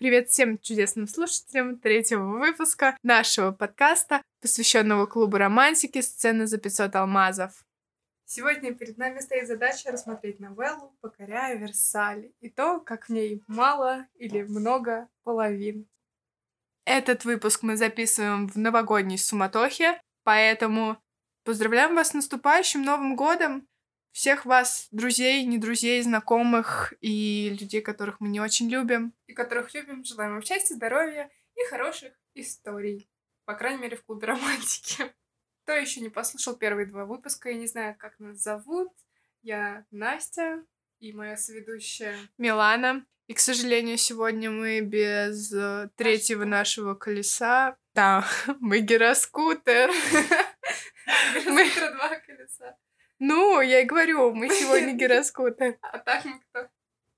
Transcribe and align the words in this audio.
Привет 0.00 0.30
всем 0.30 0.56
чудесным 0.56 1.06
слушателям 1.06 1.78
третьего 1.78 2.38
выпуска 2.38 2.96
нашего 3.02 3.52
подкаста, 3.52 4.22
посвященного 4.40 5.04
клубу 5.04 5.36
романтики 5.36 6.00
«Сцены 6.00 6.46
за 6.46 6.56
500 6.56 6.96
алмазов». 6.96 7.62
Сегодня 8.24 8.72
перед 8.72 8.96
нами 8.96 9.20
стоит 9.20 9.46
задача 9.46 9.92
рассмотреть 9.92 10.40
новеллу 10.40 10.96
«Покоряя 11.02 11.54
Версаль» 11.58 12.32
и 12.40 12.48
то, 12.48 12.80
как 12.80 13.10
в 13.10 13.12
ней 13.12 13.42
мало 13.46 14.06
или 14.14 14.40
много 14.40 15.06
половин. 15.22 15.86
Этот 16.86 17.26
выпуск 17.26 17.62
мы 17.62 17.76
записываем 17.76 18.48
в 18.48 18.56
новогодней 18.56 19.18
суматохе, 19.18 20.00
поэтому 20.24 20.96
поздравляем 21.44 21.94
вас 21.94 22.08
с 22.08 22.14
наступающим 22.14 22.82
Новым 22.82 23.16
годом! 23.16 23.68
Всех 24.12 24.44
вас, 24.44 24.88
друзей, 24.90 25.44
не 25.44 25.58
друзей, 25.58 26.02
знакомых 26.02 26.94
и 27.00 27.56
людей, 27.60 27.80
которых 27.80 28.20
мы 28.20 28.28
не 28.28 28.40
очень 28.40 28.68
любим, 28.68 29.14
и 29.26 29.32
которых 29.32 29.72
любим, 29.74 30.04
желаем 30.04 30.32
вам 30.32 30.42
счастья, 30.42 30.74
здоровья 30.74 31.30
и 31.54 31.64
хороших 31.68 32.12
историй. 32.34 33.08
По 33.44 33.54
крайней 33.54 33.82
мере, 33.82 33.96
в 33.96 34.04
клубе 34.04 34.26
романтики. 34.26 35.14
Кто 35.62 35.72
еще 35.72 36.00
не 36.00 36.08
послушал 36.08 36.56
первые 36.56 36.86
два 36.86 37.04
выпуска, 37.04 37.50
я 37.50 37.56
не 37.56 37.66
знаю, 37.66 37.94
как 37.98 38.18
нас 38.18 38.38
зовут. 38.38 38.92
Я 39.42 39.86
Настя 39.90 40.64
и 40.98 41.12
моя 41.12 41.36
соведущая 41.36 42.16
Милана. 42.38 43.06
И, 43.26 43.34
к 43.34 43.38
сожалению, 43.38 43.96
сегодня 43.96 44.50
мы 44.50 44.80
без 44.80 45.52
э, 45.52 45.88
третьего 45.94 46.44
нашего 46.44 46.94
колеса. 46.94 47.76
Да, 47.94 48.26
мы 48.60 48.80
гироскутер. 48.80 49.90
Гироскутер 51.34 51.92
два 51.94 52.16
колеса. 52.18 52.76
Ну, 53.20 53.60
я 53.60 53.82
и 53.82 53.84
говорю, 53.84 54.32
мы 54.32 54.48
сегодня 54.50 54.94
гироскуты. 54.94 55.78
А 55.82 55.98
так 55.98 56.24
мы 56.24 56.40
кто? 56.40 56.68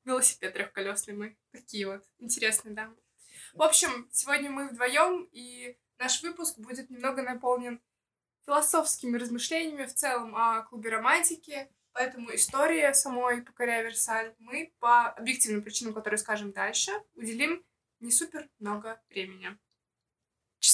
Велосипед 0.04 0.52
трехколесный 0.52 1.14
мы. 1.14 1.36
Такие 1.52 1.86
вот. 1.86 2.02
Интересные, 2.18 2.74
да. 2.74 2.90
В 3.54 3.62
общем, 3.62 4.08
сегодня 4.10 4.50
мы 4.50 4.68
вдвоем, 4.68 5.28
и 5.30 5.78
наш 5.98 6.20
выпуск 6.22 6.58
будет 6.58 6.90
немного 6.90 7.22
наполнен 7.22 7.80
философскими 8.44 9.16
размышлениями 9.16 9.86
в 9.86 9.94
целом 9.94 10.34
о 10.34 10.62
клубе 10.62 10.90
романтики. 10.90 11.68
Поэтому 11.92 12.34
история 12.34 12.94
самой 12.94 13.42
«Покоряя 13.42 13.84
Версаль» 13.84 14.34
мы 14.40 14.72
по 14.80 15.10
объективным 15.10 15.62
причинам, 15.62 15.94
которые 15.94 16.18
скажем 16.18 16.50
дальше, 16.50 16.90
уделим 17.14 17.64
не 18.00 18.10
супер 18.10 18.48
много 18.58 19.00
времени. 19.08 19.56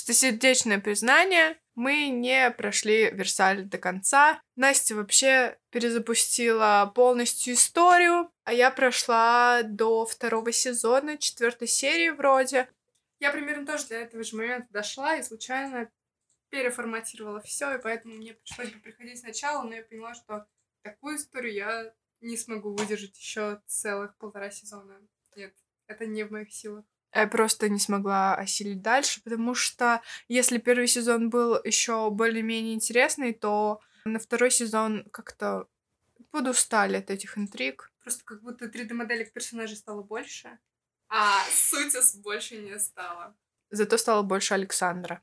Чистосердечное 0.08 0.80
признание. 0.80 1.58
Мы 1.74 2.08
не 2.08 2.50
прошли 2.52 3.10
Версаль 3.10 3.64
до 3.64 3.76
конца. 3.76 4.40
Настя 4.56 4.94
вообще 4.94 5.58
перезапустила 5.68 6.90
полностью 6.94 7.52
историю, 7.52 8.32
а 8.44 8.54
я 8.54 8.70
прошла 8.70 9.60
до 9.62 10.06
второго 10.06 10.50
сезона, 10.50 11.18
четвертой 11.18 11.68
серии 11.68 12.08
вроде. 12.08 12.70
Я 13.20 13.32
примерно 13.32 13.66
тоже 13.66 13.88
до 13.88 13.96
этого 13.96 14.22
же 14.22 14.34
момента 14.34 14.68
дошла 14.70 15.14
и 15.14 15.22
случайно 15.22 15.90
переформатировала 16.48 17.42
все, 17.42 17.74
и 17.74 17.78
поэтому 17.78 18.14
мне 18.14 18.32
пришлось 18.32 18.70
бы 18.70 18.80
приходить 18.80 19.18
сначала, 19.18 19.62
но 19.62 19.74
я 19.74 19.82
поняла, 19.82 20.14
что 20.14 20.46
такую 20.80 21.18
историю 21.18 21.52
я 21.52 21.94
не 22.22 22.38
смогу 22.38 22.74
выдержать 22.74 23.18
еще 23.18 23.60
целых 23.66 24.16
полтора 24.16 24.50
сезона. 24.50 25.06
Нет, 25.36 25.54
это 25.86 26.06
не 26.06 26.22
в 26.22 26.30
моих 26.30 26.50
силах 26.50 26.86
я 27.12 27.26
просто 27.26 27.68
не 27.68 27.78
смогла 27.78 28.34
осилить 28.34 28.82
дальше, 28.82 29.22
потому 29.22 29.54
что 29.54 30.02
если 30.28 30.58
первый 30.58 30.86
сезон 30.86 31.30
был 31.30 31.60
еще 31.64 32.10
более-менее 32.10 32.74
интересный, 32.74 33.32
то 33.32 33.80
на 34.04 34.18
второй 34.18 34.50
сезон 34.50 35.04
как-то 35.10 35.68
подустали 36.30 36.96
от 36.96 37.10
этих 37.10 37.38
интриг. 37.38 37.92
Просто 38.02 38.24
как 38.24 38.42
будто 38.42 38.66
3D-моделек 38.66 39.32
персонажей 39.32 39.76
стало 39.76 40.02
больше, 40.02 40.58
а 41.08 41.42
сутис 41.50 42.16
больше 42.16 42.56
не 42.56 42.78
стало. 42.78 43.36
Зато 43.70 43.98
стало 43.98 44.22
больше 44.22 44.54
Александра. 44.54 45.22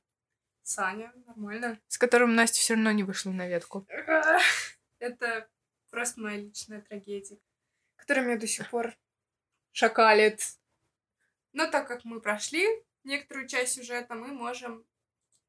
Саня, 0.63 1.13
нормально. 1.28 1.80
С 1.88 1.97
которым 1.97 2.36
Настя 2.36 2.59
все 2.59 2.73
равно 2.73 2.91
не 2.91 3.03
вышла 3.03 3.31
на 3.31 3.47
ветку. 3.47 3.88
Это 5.00 5.47
просто 5.91 6.19
моя 6.19 6.38
личная 6.38 6.81
трагедия, 6.81 7.40
которая 7.95 8.25
меня 8.25 8.38
до 8.38 8.47
сих 8.47 8.69
пор 8.69 8.97
шакалит. 9.72 10.41
Но 11.55 11.67
так 11.67 11.88
как 11.88 12.03
мы 12.03 12.19
прошли 12.19 12.67
некоторую 13.05 13.47
часть 13.47 13.73
сюжета, 13.73 14.16
мы 14.16 14.27
можем 14.27 14.85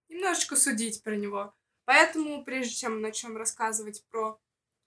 немножечко 0.09 0.55
судить 0.55 1.03
про 1.03 1.17
него. 1.17 1.53
Поэтому, 1.85 2.45
прежде 2.45 2.77
чем 2.77 3.01
начнем 3.01 3.37
рассказывать 3.37 4.05
про 4.09 4.39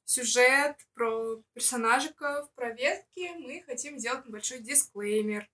сюжет, 0.05 0.77
про 0.93 1.43
персонажиков, 1.53 2.49
про 2.55 2.71
ветки, 2.71 3.31
мы 3.37 3.61
хотим 3.65 3.99
сделать 3.99 4.25
небольшой 4.25 4.59
дисклеймер. 4.59 5.49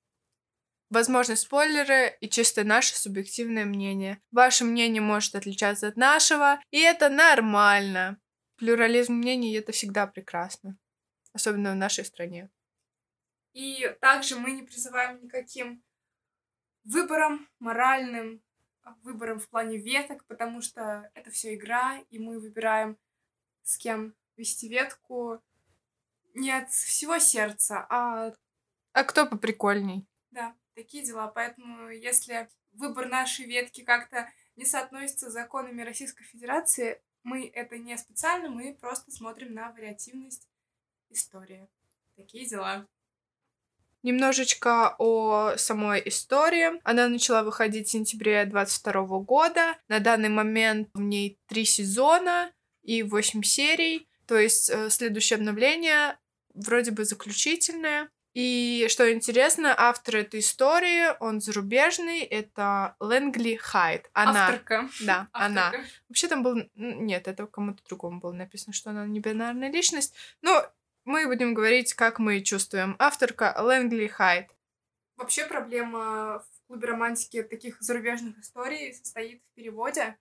Возможно, 0.92 1.36
спойлеры 1.36 2.16
и 2.22 2.30
чисто 2.30 2.64
наше 2.64 2.96
субъективное 2.96 3.66
мнение. 3.66 4.22
Ваше 4.30 4.66
мнение 4.66 5.02
может 5.02 5.34
отличаться 5.34 5.88
от 5.88 5.98
нашего, 5.98 6.62
и 6.70 6.80
это 6.80 7.10
нормально. 7.10 8.20
Плюрализм 8.58 9.14
мнений— 9.14 9.56
это 9.58 9.72
всегда 9.72 10.06
прекрасно. 10.06 10.78
Особенно 11.34 11.72
в 11.72 11.76
нашей 11.76 12.06
стране. 12.06 12.52
И 13.56 13.88
также 14.02 14.38
мы 14.38 14.52
не 14.52 14.64
призываем 14.64 15.24
никаким 15.24 15.82
выбором 16.84 17.48
моральным, 17.60 18.44
а, 18.84 18.94
выбором 19.02 19.40
в 19.40 19.48
плане 19.48 19.78
веток, 19.78 20.26
потому 20.26 20.60
что 20.60 21.10
это 21.14 21.32
все 21.32 21.56
игра, 21.56 22.00
и 22.10 22.20
мы 22.20 22.38
выбираем, 22.42 22.98
с 23.64 23.78
кем 23.78 24.14
вести 24.36 24.68
ветку 24.68 25.42
не 26.34 26.52
от 26.52 26.70
всего 26.70 27.18
сердца, 27.18 27.88
а... 27.90 28.34
А 28.92 29.04
кто 29.06 29.26
поприкольней? 29.26 30.06
Да, 30.32 30.54
такие 30.74 31.06
дела. 31.06 31.28
Поэтому 31.30 31.90
если 31.92 32.50
выбор 32.74 33.08
нашей 33.08 33.46
ветки 33.46 33.86
как-то 33.86 34.30
не 34.58 34.66
соотносится 34.66 35.30
с 35.30 35.34
законами 35.34 35.82
Российской 35.82 36.26
Федерации, 36.26 37.02
мы 37.24 37.48
это 37.48 37.78
не 37.78 37.98
специально, 37.98 38.50
мы 38.50 38.76
просто 38.76 39.12
смотрим 39.12 39.54
на 39.54 39.72
вариативность 39.72 40.50
истории. 41.10 41.70
Такие 42.18 42.46
дела. 42.46 42.86
Немножечко 44.06 44.96
о 45.00 45.58
самой 45.58 46.00
истории. 46.06 46.80
Она 46.84 47.08
начала 47.08 47.42
выходить 47.42 47.88
в 47.88 47.92
сентябре 47.92 48.46
22 48.46 48.94
года. 49.22 49.78
На 49.88 50.00
данный 50.00 50.30
момент 50.30 50.90
в 50.94 51.02
ней 51.02 51.40
три 51.48 51.66
сезона 51.66 52.52
и 52.84 53.02
восемь 53.02 53.42
серий. 53.42 54.08
То 54.28 54.38
есть 54.38 54.70
э, 54.70 54.92
следующее 54.92 55.38
обновление 55.38 56.20
вроде 56.54 56.92
бы 56.92 57.04
заключительное. 57.04 58.12
И 58.36 58.86
что 58.90 59.12
интересно, 59.12 59.74
автор 59.76 60.18
этой 60.18 60.42
истории, 60.42 61.18
он 61.20 61.42
зарубежный, 61.42 62.20
это 62.20 62.96
Лэнгли 63.00 63.56
Хайт. 63.56 64.12
Она. 64.14 64.50
Авторка. 64.50 64.88
Да, 65.02 65.30
Авторка. 65.34 65.46
она. 65.46 65.74
Вообще 66.10 66.28
там 66.28 66.44
был... 66.44 66.58
Нет, 66.76 67.28
это 67.28 67.48
кому-то 67.48 67.82
другому 67.88 68.20
было 68.20 68.34
написано, 68.34 68.74
что 68.74 68.92
она 68.92 69.08
не 69.08 69.20
бинарная 69.20 69.72
личность. 69.72 70.14
Но 70.44 70.64
мы 71.06 71.28
будем 71.28 71.54
говорить, 71.54 71.94
как 71.94 72.20
мы 72.20 72.42
чувствуем. 72.42 72.96
Авторка 73.00 73.56
Лэнгли 73.58 74.08
Хайт. 74.08 74.50
Вообще 75.16 75.46
проблема 75.46 76.40
в 76.40 76.68
клубе 76.68 76.88
романтики 76.88 77.42
таких 77.44 77.82
зарубежных 77.82 78.38
историй 78.40 78.94
состоит 78.94 79.42
в 79.42 79.56
переводе, 79.56 80.18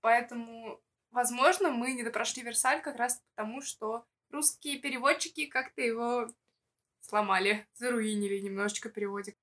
поэтому, 0.00 0.80
возможно, 1.10 1.70
мы 1.70 1.92
не 1.92 2.02
допрошли 2.02 2.42
Версаль 2.42 2.82
как 2.82 2.96
раз 2.96 3.22
потому, 3.34 3.60
что 3.60 4.04
русские 4.30 4.78
переводчики 4.78 5.46
как-то 5.46 5.82
его 5.82 6.28
сломали, 7.00 7.68
заруинили 7.74 8.38
немножечко 8.38 8.88
переводик. 8.88 9.36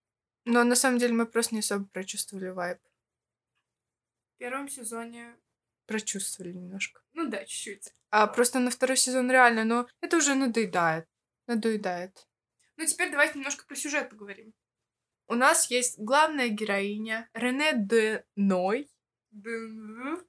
Но 0.45 0.63
на 0.63 0.75
самом 0.75 0.97
деле 0.97 1.13
мы 1.13 1.25
просто 1.25 1.53
не 1.53 1.59
особо 1.59 1.85
прочувствовали 1.85 2.49
вайб. 2.49 2.79
В 4.35 4.37
первом 4.39 4.67
сезоне 4.67 5.35
прочувствовали 5.89 6.53
немножко. 6.53 7.01
Ну 7.13 7.27
да, 7.27 7.43
чуть-чуть. 7.45 7.93
А 8.11 8.27
просто 8.27 8.59
на 8.59 8.69
второй 8.69 8.95
сезон 8.95 9.31
реально, 9.31 9.65
но 9.65 9.87
это 10.01 10.17
уже 10.17 10.35
надоедает. 10.35 11.07
Надоедает. 11.47 12.27
Ну 12.77 12.85
теперь 12.85 13.09
давайте 13.11 13.39
немножко 13.39 13.65
про 13.65 13.75
сюжет 13.75 14.09
поговорим. 14.09 14.53
У 15.27 15.33
нас 15.33 15.69
есть 15.71 15.99
главная 15.99 16.49
героиня 16.49 17.27
Рене 17.33 17.73
де 17.73 18.23
Ной. 18.35 18.89
Рене 19.33 20.21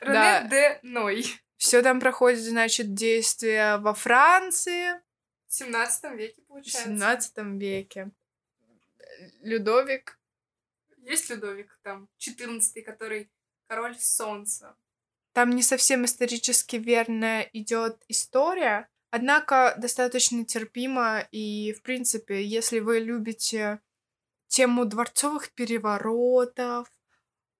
да. 0.00 0.48
де 0.48 0.80
Ной. 0.82 1.24
Все 1.56 1.82
там 1.82 2.00
проходит, 2.00 2.40
значит, 2.40 2.94
действие 2.94 3.76
во 3.78 3.94
Франции. 3.94 5.00
В 5.46 5.54
17 5.54 6.12
веке, 6.16 6.42
получается. 6.48 6.80
В 6.80 6.84
17 6.84 7.38
веке. 7.60 8.10
Людовик. 9.42 10.18
Есть 10.98 11.30
Людовик 11.30 11.78
там, 11.82 12.08
14 12.18 12.84
который 12.84 13.30
король 13.70 13.96
солнца. 14.00 14.76
Там 15.32 15.50
не 15.50 15.62
совсем 15.62 16.04
исторически 16.04 16.74
верная 16.74 17.48
идет 17.52 18.02
история, 18.08 18.88
однако 19.10 19.76
достаточно 19.78 20.44
терпимо, 20.44 21.20
и, 21.30 21.72
в 21.72 21.82
принципе, 21.82 22.44
если 22.44 22.80
вы 22.80 22.98
любите 22.98 23.80
тему 24.48 24.86
дворцовых 24.86 25.52
переворотов, 25.52 26.92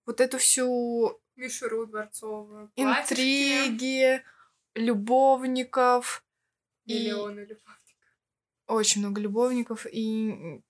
вот 0.04 0.20
эту 0.20 0.38
всю... 0.38 1.20
Мишуру 1.36 1.86
дворцовую. 1.86 2.72
Интриги, 2.74 4.24
любовников. 4.74 6.24
Миллионы 6.86 7.42
и... 7.42 7.46
любовников. 7.46 8.16
Очень 8.66 9.00
много 9.02 9.20
любовников, 9.20 9.86
и 9.86 10.60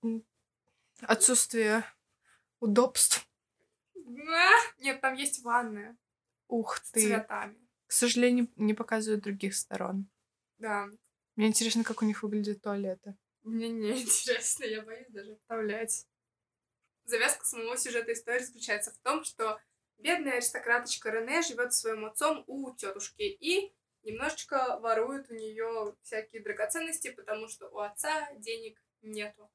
Отсутствие 1.01 1.83
удобств. 2.61 3.27
Нет, 4.79 5.01
там 5.01 5.15
есть 5.15 5.43
ванная. 5.43 5.97
Ух 6.49 6.77
с 6.77 6.91
ты. 6.91 7.01
цветами. 7.01 7.57
К 7.87 7.93
сожалению, 7.93 8.49
не 8.57 8.75
показывают 8.75 9.23
других 9.23 9.55
сторон. 9.55 10.09
Да. 10.59 10.87
Мне 11.37 11.49
интересно, 11.49 11.85
как 11.85 12.03
у 12.03 12.07
них 12.07 12.23
выглядят 12.23 12.63
туалеты. 12.63 13.17
Мне 13.43 13.69
не 13.69 13.91
интересно, 14.03 14.65
я 14.65 14.83
боюсь 14.83 15.09
даже 15.09 15.35
представлять. 15.35 16.07
Завязка 17.05 17.45
самого 17.45 17.77
сюжета 17.77 18.13
истории 18.13 18.43
заключается 18.43 18.93
в 18.93 18.99
том, 18.99 19.25
что 19.25 19.59
бедная 19.99 20.35
аристократочка 20.35 21.11
Рене 21.11 21.43
живет 21.43 21.73
со 21.73 21.81
своим 21.81 22.05
отцом 22.05 22.45
у 22.47 22.75
тетушки 22.75 23.23
и 23.23 23.75
немножечко 24.03 24.79
ворует 24.81 25.31
у 25.31 25.35
нее 25.35 25.97
всякие 26.03 26.43
драгоценности, 26.43 27.11
потому 27.11 27.49
что 27.49 27.69
у 27.69 27.79
отца 27.79 28.31
денег 28.37 28.81
нету. 29.03 29.51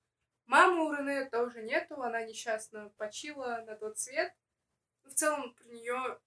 Мамы 0.46 0.86
у 0.86 0.94
Рене 0.94 1.30
тоже 1.30 1.64
нету, 1.64 2.02
она 2.02 2.24
несчастно 2.24 2.90
почила 2.98 3.64
на 3.66 3.76
тот 3.76 3.98
свет. 3.98 4.32
В 5.06 5.14
целом 5.14 5.54
про 5.54 5.68
нее 5.68 6.20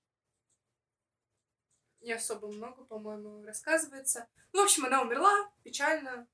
не 2.00 2.12
особо 2.12 2.48
много, 2.48 2.84
по-моему, 2.84 3.44
рассказывается. 3.44 4.28
Ну, 4.52 4.60
в 4.60 4.64
общем, 4.64 4.86
она 4.86 5.02
умерла, 5.02 5.50
печально. 5.62 6.26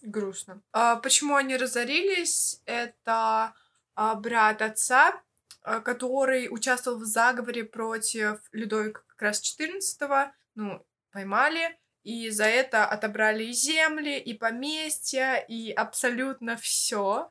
Грустно. 0.00 0.62
А 0.72 0.96
почему 0.96 1.36
они 1.36 1.56
разорились? 1.56 2.60
Это 2.64 3.54
а, 3.94 4.14
брат 4.14 4.62
отца, 4.62 5.22
а, 5.62 5.80
который 5.80 6.48
участвовал 6.50 6.98
в 6.98 7.04
заговоре 7.04 7.64
против 7.64 8.40
Людовика 8.52 9.02
как 9.06 9.22
раз 9.22 9.42
XIV. 9.42 10.30
Ну, 10.54 10.84
поймали. 11.12 11.78
И 12.02 12.30
за 12.30 12.46
это 12.46 12.84
отобрали 12.84 13.44
и 13.44 13.52
земли, 13.52 14.18
и 14.18 14.34
поместья, 14.34 15.36
и 15.36 15.70
абсолютно 15.70 16.56
все. 16.56 17.30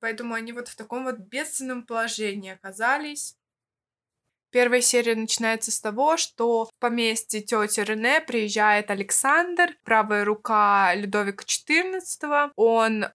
Поэтому 0.00 0.34
они 0.34 0.52
вот 0.52 0.68
в 0.68 0.76
таком 0.76 1.04
вот 1.04 1.18
бедственном 1.18 1.84
положении 1.84 2.52
оказались. 2.52 3.37
Первая 4.50 4.80
серия 4.80 5.14
начинается 5.14 5.70
с 5.70 5.80
того, 5.80 6.16
что 6.16 6.64
в 6.64 6.70
поместье 6.78 7.40
тети 7.40 7.80
Рене 7.80 8.20
приезжает 8.22 8.90
Александр, 8.90 9.76
правая 9.84 10.24
рука 10.24 10.94
Людовика 10.94 11.44
XIV. 11.44 12.52
Он 12.56 13.06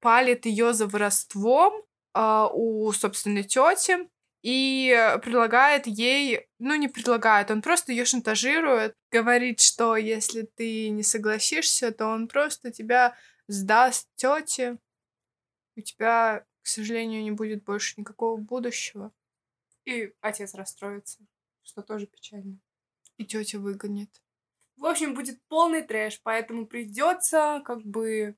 палит 0.00 0.44
ее 0.44 0.74
за 0.74 0.86
воровством 0.86 1.72
э, 2.14 2.46
у 2.52 2.92
собственной 2.92 3.44
тети 3.44 4.08
и 4.42 5.16
предлагает 5.22 5.86
ей, 5.86 6.46
ну 6.58 6.74
не 6.74 6.88
предлагает, 6.88 7.50
он 7.50 7.62
просто 7.62 7.92
ее 7.92 8.04
шантажирует, 8.04 8.96
говорит, 9.10 9.60
что 9.60 9.96
если 9.96 10.42
ты 10.42 10.88
не 10.88 11.04
согласишься, 11.04 11.92
то 11.92 12.08
он 12.08 12.26
просто 12.26 12.72
тебя 12.72 13.16
сдаст 13.46 14.08
тете, 14.16 14.78
у 15.76 15.80
тебя, 15.80 16.44
к 16.62 16.66
сожалению, 16.66 17.22
не 17.22 17.30
будет 17.30 17.64
больше 17.64 17.94
никакого 17.96 18.36
будущего. 18.36 19.12
И 19.84 20.14
отец 20.20 20.54
расстроится, 20.54 21.18
что 21.62 21.82
тоже 21.82 22.06
печально. 22.06 22.58
И 23.16 23.24
тетя 23.24 23.58
выгонит. 23.58 24.22
В 24.76 24.86
общем, 24.86 25.14
будет 25.14 25.40
полный 25.48 25.82
трэш, 25.82 26.20
поэтому 26.22 26.66
придется 26.66 27.62
как 27.64 27.84
бы 27.84 28.36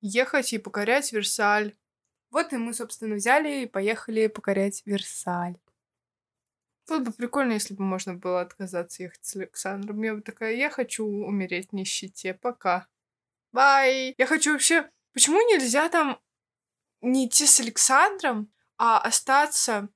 ехать 0.00 0.52
и 0.52 0.58
покорять 0.58 1.12
Версаль. 1.12 1.76
Вот 2.30 2.52
и 2.52 2.56
мы, 2.56 2.74
собственно, 2.74 3.14
взяли 3.14 3.62
и 3.62 3.66
поехали 3.66 4.26
покорять 4.26 4.82
Версаль. 4.86 5.58
Было 6.88 6.98
бы 6.98 7.12
прикольно, 7.12 7.52
если 7.52 7.74
бы 7.74 7.84
можно 7.84 8.14
было 8.14 8.40
отказаться 8.40 9.04
ехать 9.04 9.24
с 9.24 9.36
Александром. 9.36 10.02
Я 10.02 10.14
бы 10.14 10.22
такая, 10.22 10.54
я 10.54 10.68
хочу 10.68 11.06
умереть 11.06 11.70
в 11.70 11.72
нищете. 11.74 12.34
Пока. 12.34 12.88
Бай. 13.52 14.14
Я 14.18 14.26
хочу 14.26 14.52
вообще... 14.52 14.90
Почему 15.12 15.38
нельзя 15.42 15.88
там 15.90 16.20
не 17.02 17.26
идти 17.26 17.46
с 17.46 17.60
Александром, 17.60 18.50
а 18.78 18.98
остаться 18.98 19.88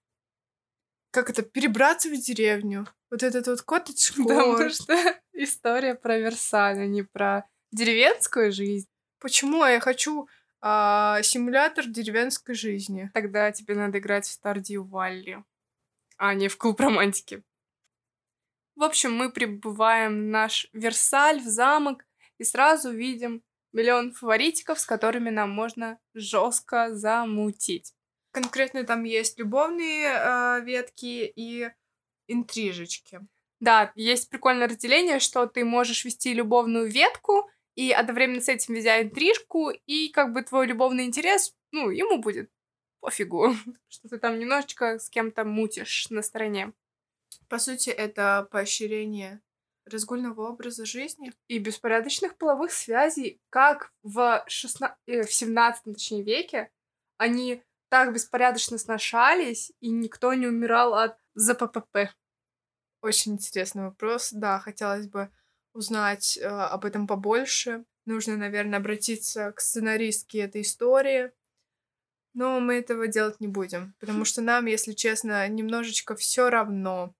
как 1.16 1.30
это, 1.30 1.42
перебраться 1.42 2.10
в 2.10 2.12
деревню. 2.12 2.86
Вот 3.10 3.22
этот 3.22 3.46
вот 3.46 3.62
коттедж 3.62 4.12
Потому 4.16 4.68
что 4.68 4.94
история 5.32 5.94
про 5.94 6.18
Версаль, 6.18 6.78
а 6.78 6.86
не 6.86 7.04
про 7.04 7.48
деревенскую 7.72 8.52
жизнь. 8.52 8.86
Почему? 9.18 9.62
А 9.62 9.70
я 9.70 9.80
хочу 9.80 10.28
а, 10.60 11.22
симулятор 11.22 11.86
деревенской 11.86 12.54
жизни. 12.54 13.10
Тогда 13.14 13.50
тебе 13.50 13.74
надо 13.74 13.98
играть 13.98 14.26
в 14.26 14.32
Стардию 14.32 14.84
Валли, 14.84 15.42
а 16.18 16.34
не 16.34 16.48
в 16.48 16.58
клуб 16.58 16.78
романтики. 16.80 17.42
В 18.74 18.82
общем, 18.82 19.14
мы 19.14 19.32
прибываем 19.32 20.12
в 20.12 20.26
наш 20.26 20.68
Версаль, 20.74 21.40
в 21.40 21.46
замок, 21.46 22.04
и 22.36 22.44
сразу 22.44 22.92
видим 22.92 23.42
миллион 23.72 24.12
фаворитиков, 24.12 24.78
с 24.78 24.84
которыми 24.84 25.30
нам 25.30 25.48
можно 25.50 25.98
жестко 26.12 26.94
замутить. 26.94 27.95
Конкретно 28.36 28.84
там 28.84 29.04
есть 29.04 29.38
любовные 29.38 30.12
э, 30.12 30.60
ветки 30.62 31.32
и 31.34 31.70
интрижечки. 32.28 33.20
Да, 33.60 33.92
есть 33.94 34.28
прикольное 34.28 34.68
разделение, 34.68 35.20
что 35.20 35.46
ты 35.46 35.64
можешь 35.64 36.04
вести 36.04 36.34
любовную 36.34 36.86
ветку 36.86 37.48
и 37.76 37.92
одновременно 37.92 38.42
с 38.42 38.50
этим 38.50 38.74
везя 38.74 39.00
интрижку, 39.00 39.70
и 39.70 40.10
как 40.10 40.34
бы 40.34 40.42
твой 40.42 40.66
любовный 40.66 41.06
интерес, 41.06 41.54
ну, 41.72 41.88
ему 41.88 42.18
будет 42.18 42.50
пофигу, 43.00 43.54
что 43.88 44.10
ты 44.10 44.18
там 44.18 44.38
немножечко 44.38 44.98
с 44.98 45.08
кем-то 45.08 45.46
мутишь 45.46 46.10
на 46.10 46.20
стороне. 46.20 46.74
По 47.48 47.58
сути, 47.58 47.88
это 47.88 48.46
поощрение 48.50 49.40
разгульного 49.86 50.50
образа 50.50 50.84
жизни 50.84 51.32
и 51.48 51.58
беспорядочных 51.58 52.36
половых 52.36 52.72
связей, 52.72 53.40
как 53.48 53.94
в, 54.02 54.44
16... 54.46 54.94
э, 55.06 55.22
в 55.22 55.32
17 55.32 55.84
точнее, 55.84 56.22
веке 56.22 56.70
они 57.18 57.62
так 57.88 58.12
беспорядочно 58.12 58.78
сношались, 58.78 59.72
и 59.80 59.90
никто 59.90 60.34
не 60.34 60.46
умирал 60.46 60.94
от 60.94 61.16
ЗППП. 61.34 62.14
Очень 63.00 63.34
интересный 63.34 63.84
вопрос. 63.84 64.30
Да, 64.32 64.58
хотелось 64.58 65.06
бы 65.06 65.30
узнать 65.72 66.38
э, 66.38 66.46
об 66.46 66.84
этом 66.84 67.06
побольше. 67.06 67.84
Нужно, 68.06 68.36
наверное, 68.36 68.78
обратиться 68.78 69.52
к 69.52 69.60
сценаристке 69.60 70.40
этой 70.40 70.62
истории. 70.62 71.30
Но 72.34 72.60
мы 72.60 72.74
этого 72.74 73.06
делать 73.06 73.40
не 73.40 73.48
будем, 73.48 73.94
потому 73.98 74.26
что 74.26 74.42
нам, 74.42 74.66
если 74.66 74.92
честно, 74.92 75.48
немножечко 75.48 76.14
все 76.16 76.50
равно. 76.50 77.14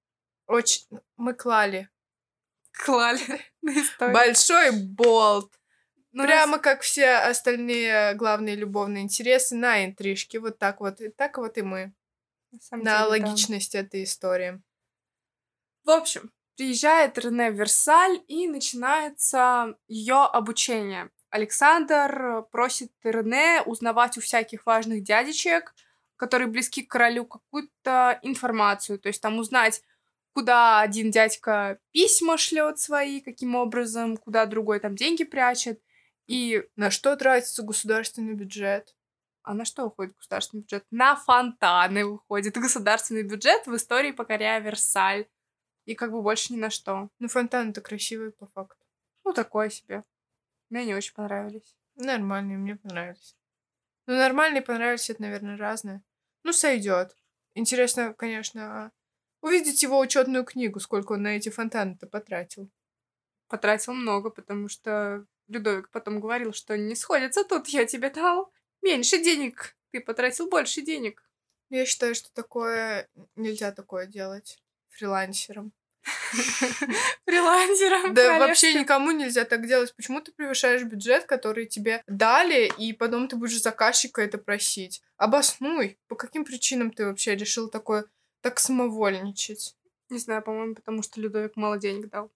Очень... 0.46 0.86
Мы 1.16 1.32
клали. 1.32 1.88
Клали 2.72 3.40
Большой 3.98 4.72
болт 4.72 5.58
ну, 6.16 6.24
Прямо 6.24 6.58
как 6.58 6.80
все 6.80 7.10
остальные 7.10 8.14
главные 8.14 8.56
любовные 8.56 9.04
интересы 9.04 9.54
на 9.54 9.84
интрижке. 9.84 10.40
Вот 10.40 10.58
так 10.58 10.80
вот. 10.80 10.98
И 11.02 11.10
так 11.10 11.36
вот 11.36 11.58
и 11.58 11.62
мы. 11.62 11.92
На, 12.70 12.78
на 12.78 12.98
деле, 13.00 13.04
логичность 13.04 13.74
да. 13.74 13.80
этой 13.80 14.04
истории. 14.04 14.62
В 15.84 15.90
общем, 15.90 16.32
приезжает 16.56 17.18
Рене 17.18 17.50
в 17.50 17.56
Версаль 17.56 18.22
и 18.28 18.48
начинается 18.48 19.76
ее 19.88 20.24
обучение. 20.24 21.10
Александр 21.28 22.46
просит 22.50 22.92
Рене 23.04 23.60
узнавать 23.66 24.16
у 24.16 24.22
всяких 24.22 24.64
важных 24.64 25.02
дядечек, 25.02 25.74
которые 26.16 26.48
близки 26.48 26.82
к 26.82 26.90
королю, 26.90 27.26
какую-то 27.26 28.18
информацию. 28.22 28.98
То 28.98 29.08
есть 29.08 29.20
там 29.20 29.38
узнать, 29.38 29.82
куда 30.32 30.80
один 30.80 31.10
дядька 31.10 31.78
письма 31.92 32.38
шлет 32.38 32.78
свои, 32.78 33.20
каким 33.20 33.54
образом, 33.54 34.16
куда 34.16 34.46
другой 34.46 34.80
там 34.80 34.96
деньги 34.96 35.24
прячет. 35.24 35.82
И 36.26 36.68
на 36.76 36.90
что 36.90 37.16
тратится 37.16 37.62
государственный 37.62 38.34
бюджет? 38.34 38.96
А 39.42 39.54
на 39.54 39.64
что 39.64 39.84
уходит 39.84 40.16
государственный 40.16 40.62
бюджет? 40.62 40.84
На 40.90 41.14
фонтаны 41.14 42.04
уходит 42.04 42.56
государственный 42.56 43.22
бюджет 43.22 43.66
в 43.66 43.76
истории 43.76 44.10
покоряя 44.10 44.60
Версаль. 44.60 45.28
И 45.84 45.94
как 45.94 46.10
бы 46.10 46.20
больше 46.20 46.52
ни 46.52 46.58
на 46.58 46.68
что. 46.68 47.10
Ну, 47.20 47.28
фонтаны-то 47.28 47.80
красивые 47.80 48.32
по 48.32 48.46
факту. 48.48 48.84
Ну, 49.24 49.32
такое 49.32 49.70
себе. 49.70 50.02
Мне 50.68 50.84
не 50.84 50.94
очень 50.94 51.14
понравились. 51.14 51.76
Нормальные, 51.94 52.58
мне 52.58 52.74
понравились. 52.74 53.36
Ну, 54.06 54.16
нормальные 54.16 54.62
понравились, 54.62 55.10
это, 55.10 55.22
наверное, 55.22 55.56
разное. 55.56 56.02
Ну, 56.42 56.52
сойдет. 56.52 57.16
Интересно, 57.54 58.14
конечно, 58.14 58.90
увидеть 59.40 59.82
его 59.82 59.98
учетную 60.00 60.44
книгу, 60.44 60.80
сколько 60.80 61.12
он 61.12 61.22
на 61.22 61.36
эти 61.36 61.48
фонтаны-то 61.48 62.08
потратил. 62.08 62.68
Потратил 63.46 63.94
много, 63.94 64.30
потому 64.30 64.68
что 64.68 65.24
Людовик 65.48 65.90
потом 65.90 66.20
говорил, 66.20 66.52
что 66.52 66.76
не 66.76 66.94
сходится 66.94 67.44
тут, 67.44 67.68
я 67.68 67.86
тебе 67.86 68.10
дал 68.10 68.52
меньше 68.82 69.22
денег, 69.22 69.76
ты 69.92 70.00
потратил 70.00 70.48
больше 70.48 70.82
денег. 70.82 71.22
Я 71.70 71.84
считаю, 71.84 72.14
что 72.14 72.32
такое 72.32 73.08
нельзя 73.34 73.72
такое 73.72 74.06
делать 74.06 74.62
фрилансером. 74.88 75.72
Фрилансером. 77.26 78.14
Да, 78.14 78.38
вообще 78.38 78.74
никому 78.74 79.10
нельзя 79.10 79.44
так 79.44 79.66
делать. 79.66 79.94
Почему 79.96 80.20
ты 80.20 80.32
превышаешь 80.32 80.84
бюджет, 80.84 81.24
который 81.24 81.66
тебе 81.66 82.02
дали, 82.06 82.70
и 82.78 82.92
потом 82.92 83.26
ты 83.26 83.36
будешь 83.36 83.60
заказчика 83.60 84.22
это 84.22 84.38
просить? 84.38 85.02
Обоснуй, 85.16 85.98
по 86.06 86.14
каким 86.14 86.44
причинам 86.44 86.92
ты 86.92 87.06
вообще 87.06 87.34
решил 87.34 87.68
такое 87.68 88.06
так 88.40 88.60
самовольничать? 88.60 89.76
Не 90.08 90.18
знаю, 90.18 90.42
по-моему, 90.42 90.76
потому 90.76 91.02
что 91.02 91.20
Людовик 91.20 91.56
мало 91.56 91.78
денег 91.78 92.08
дал. 92.08 92.30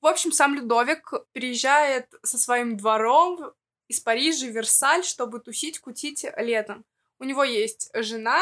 В 0.00 0.06
общем, 0.06 0.32
сам 0.32 0.54
Людовик 0.54 1.12
переезжает 1.32 2.12
со 2.22 2.38
своим 2.38 2.76
двором 2.76 3.52
из 3.88 4.00
Парижа 4.00 4.46
в 4.46 4.50
Версаль, 4.50 5.04
чтобы 5.04 5.40
тусить, 5.40 5.80
кутить 5.80 6.24
летом. 6.36 6.84
У 7.18 7.24
него 7.24 7.42
есть 7.42 7.90
жена 7.94 8.40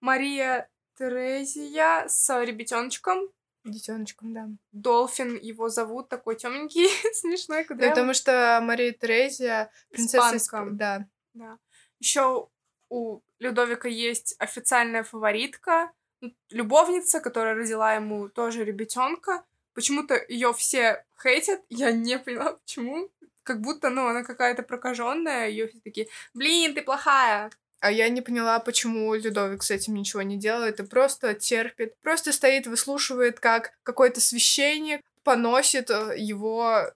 Мария 0.00 0.70
Терезия 0.98 2.06
с 2.08 2.42
ребятеночком. 2.42 3.28
Детеночком, 3.64 4.32
да. 4.32 4.48
Долфин 4.72 5.36
его 5.36 5.68
зовут, 5.68 6.08
такой 6.08 6.36
темненький, 6.36 6.88
смешной, 7.14 7.64
куда 7.64 7.88
Потому 7.88 8.14
что 8.14 8.60
Мария 8.62 8.92
Терезия 8.92 9.70
принцесса 9.90 10.36
Испанка. 10.36 10.70
Исп- 10.74 10.76
Да. 10.76 11.06
Да. 11.34 11.58
Еще 11.98 12.48
у 12.90 13.20
Людовика 13.38 13.88
есть 13.88 14.36
официальная 14.38 15.02
фаворитка, 15.02 15.90
ну, 16.20 16.32
любовница, 16.50 17.20
которая 17.20 17.54
родила 17.54 17.94
ему 17.94 18.28
тоже 18.28 18.64
ребятенка. 18.64 19.44
Почему-то 19.74 20.14
ее 20.28 20.52
все 20.54 21.04
хейтят, 21.22 21.60
я 21.68 21.92
не 21.92 22.18
поняла, 22.18 22.52
почему. 22.54 23.10
Как 23.42 23.60
будто, 23.60 23.90
ну, 23.90 24.06
она 24.06 24.22
какая-то 24.22 24.62
прокаженная, 24.62 25.48
ее 25.48 25.68
все 25.68 25.78
такие, 25.84 26.08
блин, 26.32 26.74
ты 26.74 26.80
плохая. 26.82 27.50
А 27.80 27.90
я 27.90 28.08
не 28.08 28.22
поняла, 28.22 28.58
почему 28.60 29.12
Людовик 29.14 29.62
с 29.62 29.70
этим 29.70 29.92
ничего 29.94 30.22
не 30.22 30.38
делает 30.38 30.80
и 30.80 30.84
просто 30.86 31.34
терпит. 31.34 31.94
Просто 32.00 32.32
стоит, 32.32 32.66
выслушивает, 32.66 33.40
как 33.40 33.72
какой-то 33.82 34.22
священник 34.22 35.02
поносит 35.22 35.90
э, 35.90 36.14
его... 36.16 36.90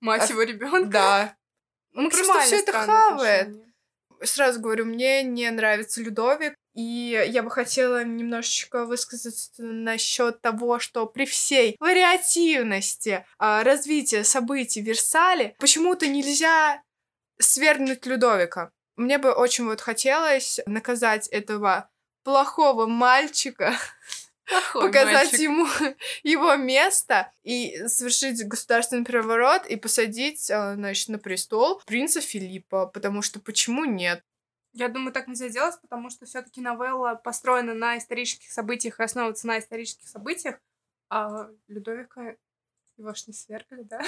Мать 0.00 0.30
А- 0.30 0.32
его 0.32 0.42
ребенка. 0.42 0.90
Да. 0.90 1.36
Он 1.94 2.08
просто 2.10 2.32
Максимально 2.34 2.46
все 2.46 2.56
это 2.58 2.72
хавает. 2.72 3.42
отношение. 3.48 3.72
Сразу 4.22 4.60
говорю, 4.60 4.84
мне 4.84 5.24
не 5.24 5.50
нравится 5.50 6.00
Людовик, 6.00 6.54
и 6.78 7.20
я 7.26 7.42
бы 7.42 7.50
хотела 7.50 8.04
немножечко 8.04 8.84
высказаться 8.84 9.50
насчет 9.64 10.40
того, 10.40 10.78
что 10.78 11.06
при 11.06 11.26
всей 11.26 11.76
вариативности 11.80 13.26
а, 13.36 13.64
развития 13.64 14.22
событий 14.22 14.80
в 14.80 14.84
Версале 14.84 15.56
почему-то 15.58 16.06
нельзя 16.06 16.80
свергнуть 17.40 18.06
Людовика. 18.06 18.70
Мне 18.94 19.18
бы 19.18 19.32
очень 19.32 19.64
вот 19.64 19.80
хотелось 19.80 20.60
наказать 20.66 21.26
этого 21.26 21.90
плохого 22.22 22.86
мальчика, 22.86 23.76
Плохой 24.48 24.82
показать 24.82 25.32
мальчик. 25.32 25.40
ему 25.40 25.66
его 26.22 26.54
место 26.54 27.32
и 27.42 27.88
совершить 27.88 28.46
государственный 28.46 29.04
переворот 29.04 29.66
и 29.66 29.74
посадить, 29.74 30.48
а, 30.48 30.74
значит, 30.76 31.08
на 31.08 31.18
престол 31.18 31.82
принца 31.86 32.20
Филиппа, 32.20 32.86
потому 32.86 33.20
что 33.20 33.40
почему 33.40 33.84
нет? 33.84 34.22
Я 34.72 34.88
думаю, 34.88 35.12
так 35.12 35.28
нельзя 35.28 35.48
делать, 35.48 35.80
потому 35.80 36.10
что 36.10 36.26
все-таки 36.26 36.60
новелла 36.60 37.14
построена 37.14 37.74
на 37.74 37.98
исторических 37.98 38.50
событиях 38.50 39.00
и 39.00 39.02
основывается 39.02 39.46
на 39.46 39.58
исторических 39.58 40.08
событиях, 40.08 40.60
а 41.08 41.48
Людовика 41.68 42.36
его 42.96 43.14
ж 43.14 43.26
не 43.28 43.32
свергли, 43.32 43.82
да? 43.82 44.00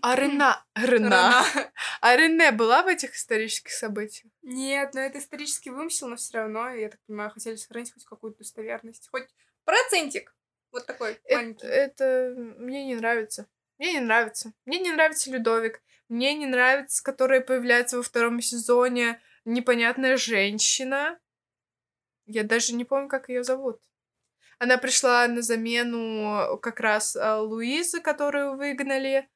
А 0.00 0.14
Рена... 0.14 0.64
Рена... 0.74 1.44
А 2.00 2.16
Рене 2.16 2.52
была 2.52 2.82
в 2.82 2.86
этих 2.86 3.14
исторических 3.16 3.72
событиях? 3.72 4.32
Нет, 4.42 4.94
но 4.94 5.00
это 5.00 5.18
исторический 5.18 5.70
вымысел, 5.70 6.08
но 6.08 6.16
все 6.16 6.38
равно, 6.38 6.70
я 6.70 6.88
так 6.88 7.00
понимаю, 7.06 7.30
хотели 7.30 7.56
сохранить 7.56 7.92
хоть 7.92 8.04
какую-то 8.04 8.38
достоверность. 8.38 9.08
Хоть 9.10 9.26
процентик. 9.64 10.34
Вот 10.70 10.86
такой 10.86 11.20
Э- 11.24 11.34
маленький. 11.36 11.66
Это 11.66 12.34
мне 12.36 12.86
не 12.86 12.94
нравится. 12.94 13.48
Мне 13.78 13.94
не 13.94 14.00
нравится. 14.00 14.52
Мне 14.64 14.78
не 14.78 14.92
нравится 14.92 15.30
Людовик. 15.30 15.82
Мне 16.08 16.34
не 16.34 16.46
нравится, 16.46 17.02
которая 17.02 17.40
появляется 17.40 17.96
во 17.96 18.02
втором 18.02 18.40
сезоне 18.40 19.20
непонятная 19.48 20.16
женщина. 20.16 21.18
Я 22.26 22.44
даже 22.44 22.74
не 22.74 22.84
помню, 22.84 23.08
как 23.08 23.28
ее 23.28 23.42
зовут. 23.42 23.80
Она 24.58 24.76
пришла 24.76 25.26
на 25.28 25.40
замену 25.40 26.58
как 26.58 26.80
раз 26.80 27.16
а, 27.16 27.40
Луизы, 27.40 28.00
которую 28.00 28.56
выгнали. 28.56 29.28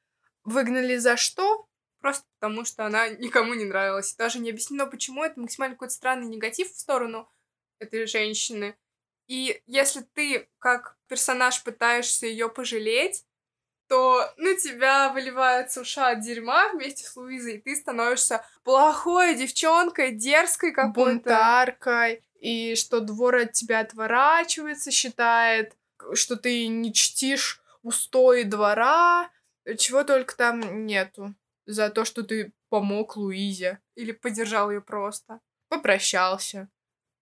Выгнали 0.45 0.97
за 0.97 1.16
что? 1.16 1.66
Просто 2.00 2.26
потому, 2.38 2.64
что 2.64 2.85
она 2.85 3.09
никому 3.09 3.54
не 3.54 3.64
нравилась. 3.64 4.14
Даже 4.16 4.40
не 4.40 4.50
объяснено, 4.50 4.87
почему. 4.87 5.23
Это 5.23 5.40
максимально 5.40 5.76
какой-то 5.76 5.95
странный 5.95 6.26
негатив 6.26 6.73
в 6.73 6.78
сторону 6.78 7.31
этой 7.78 8.07
женщины. 8.07 8.76
И 9.28 9.62
если 9.66 10.00
ты, 10.00 10.49
как 10.59 10.99
персонаж, 11.07 11.62
пытаешься 11.62 12.26
ее 12.26 12.49
пожалеть, 12.49 13.25
то 13.92 14.32
на 14.38 14.54
тебя 14.54 15.11
выливается 15.11 15.82
ушат 15.82 16.20
дерьма 16.20 16.70
вместе 16.70 17.04
с 17.04 17.14
Луизой, 17.14 17.56
и 17.56 17.61
ты 17.61 17.76
становишься 17.76 18.42
плохой 18.64 19.34
девчонкой, 19.34 20.12
дерзкой 20.12 20.72
какой-то. 20.72 20.99
бунтаркой, 20.99 22.25
и 22.40 22.75
что 22.75 23.00
двор 23.00 23.37
от 23.37 23.52
тебя 23.52 23.80
отворачивается, 23.80 24.90
считает, 24.90 25.76
что 26.14 26.37
ты 26.37 26.68
не 26.68 26.94
чтишь 26.94 27.61
устои 27.82 28.44
двора, 28.44 29.30
чего 29.76 30.04
только 30.04 30.34
там 30.38 30.87
нету. 30.87 31.34
За 31.66 31.90
то, 31.90 32.06
что 32.06 32.22
ты 32.22 32.54
помог 32.70 33.18
Луизе. 33.18 33.78
Или 33.94 34.12
поддержал 34.12 34.70
ее 34.70 34.80
просто. 34.80 35.40
Попрощался. 35.68 36.70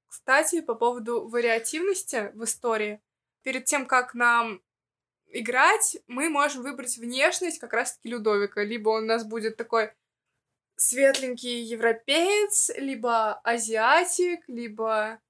Кстати, 0.07 0.61
по 0.61 0.77
поводу 0.77 1.27
вариативности 1.27 2.31
в 2.35 2.45
истории. 2.45 3.01
Перед 3.43 3.65
тем, 3.65 3.87
как 3.87 4.15
нам 4.15 4.63
играть, 5.33 5.99
мы 6.07 6.29
можем 6.29 6.63
выбрать 6.63 6.97
внешность 6.99 7.59
как 7.59 7.73
раз-таки 7.73 8.09
Людовика. 8.09 8.63
Либо 8.63 8.91
он 8.91 9.05
у 9.05 9.07
нас 9.07 9.25
будет 9.25 9.57
такой 9.57 9.93
светленький 10.77 11.63
европеец, 11.63 12.71
либо 12.77 13.35
азиатик, 13.41 14.41
либо 14.49 15.21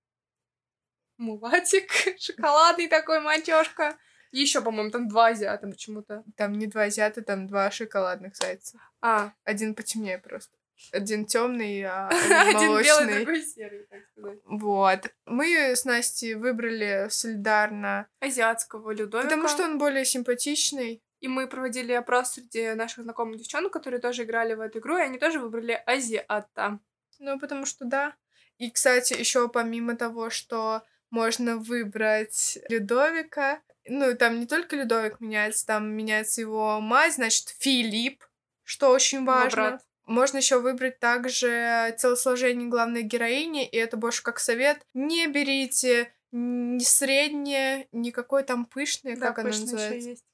мулатик, 1.17 1.91
шоколадный 2.19 2.89
такой 2.89 3.21
мальчишка. 3.21 3.99
Еще, 4.33 4.61
по-моему, 4.61 4.91
там 4.91 5.09
два 5.09 5.29
азиата 5.29 5.67
почему-то. 5.67 6.25
Там 6.37 6.53
не 6.53 6.67
два 6.67 6.83
азиата, 6.83 7.23
там 7.23 7.49
два 7.49 7.71
шоколадных 7.71 8.37
зайца. 8.37 8.79
А, 9.01 9.33
Один 9.45 9.75
потемнее 9.75 10.19
просто. 10.19 10.57
Один 10.93 11.27
темный, 11.27 11.83
а 11.85 12.09
один 12.09 12.61
белый, 12.61 12.69
молочный. 12.69 13.17
другой 13.17 13.43
серый, 13.43 13.87
так 13.91 14.01
сказать. 14.13 14.39
Вот. 14.45 15.13
Мы 15.27 15.77
с 15.77 15.85
Настей 15.85 16.35
выбрали 16.35 17.07
солидарно, 17.11 18.07
Азиатского 18.21 18.91
Людовика. 18.91 19.29
потому 19.29 19.49
что 19.49 19.65
он 19.65 19.79
более 19.79 20.05
симпатичный. 20.05 21.03
И 21.21 21.29
мы 21.29 21.47
проводили 21.47 21.93
опрос 21.93 22.33
среди 22.33 22.73
наших 22.73 23.05
знакомых 23.05 23.37
девчонок, 23.39 23.73
которые 23.73 24.01
тоже 24.01 24.23
играли 24.25 24.55
в 24.55 24.61
эту 24.61 24.79
игру, 24.79 24.97
и 24.97 25.03
они 25.03 25.19
тоже 25.19 25.39
выбрали 25.39 25.83
азиата. 25.87 26.79
Ну, 27.19 27.39
потому 27.39 27.67
что 27.67 27.85
да. 27.85 28.15
И, 28.57 28.71
кстати, 28.71 29.13
еще 29.13 29.49
помимо 29.49 29.97
того, 29.97 30.31
что 30.31 30.83
можно 31.11 31.57
выбрать 31.57 32.59
Людовика, 32.71 33.61
ну, 33.87 34.17
там 34.17 34.41
не 34.41 34.47
только 34.47 34.77
Людовик 34.77 35.21
меняется, 35.21 35.67
там 35.67 35.91
меняется 35.93 36.41
его 36.41 36.81
мать, 36.81 37.15
значит, 37.15 37.55
Филипп, 37.59 38.25
что 38.63 38.91
очень 38.91 39.19
Его 39.19 39.27
важно. 39.33 39.51
брат. 39.63 39.87
Можно 40.11 40.39
еще 40.39 40.59
выбрать 40.59 40.99
также 40.99 41.95
телосложение 41.97 42.69
главной 42.69 43.03
героини, 43.03 43.65
и 43.65 43.77
это 43.77 43.97
больше 43.97 44.25
как 44.25 44.41
совет. 44.41 44.85
Не 44.93 45.29
берите 45.29 46.13
ни 46.33 46.83
среднее, 46.83 47.87
никакой 47.93 48.43
там 48.43 48.65
пышное, 48.65 49.17
Да, 49.17 49.29
как 49.29 49.39
оно 49.39 49.51
называется. 49.51 50.11
есть. 50.11 50.25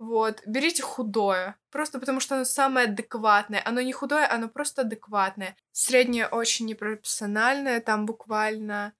Вот, 0.00 0.42
берите 0.46 0.82
худое. 0.82 1.56
Просто 1.70 2.00
потому 2.00 2.18
что 2.18 2.34
оно 2.34 2.44
самое 2.44 2.88
адекватное. 2.88 3.62
Оно 3.64 3.80
не 3.82 3.92
худое, 3.92 4.28
оно 4.28 4.48
просто 4.48 4.82
адекватное. 4.82 5.56
Среднее 5.70 6.26
очень 6.26 6.66
непропорциональное, 6.66 7.80
там 7.80 8.06
буквально 8.06 8.94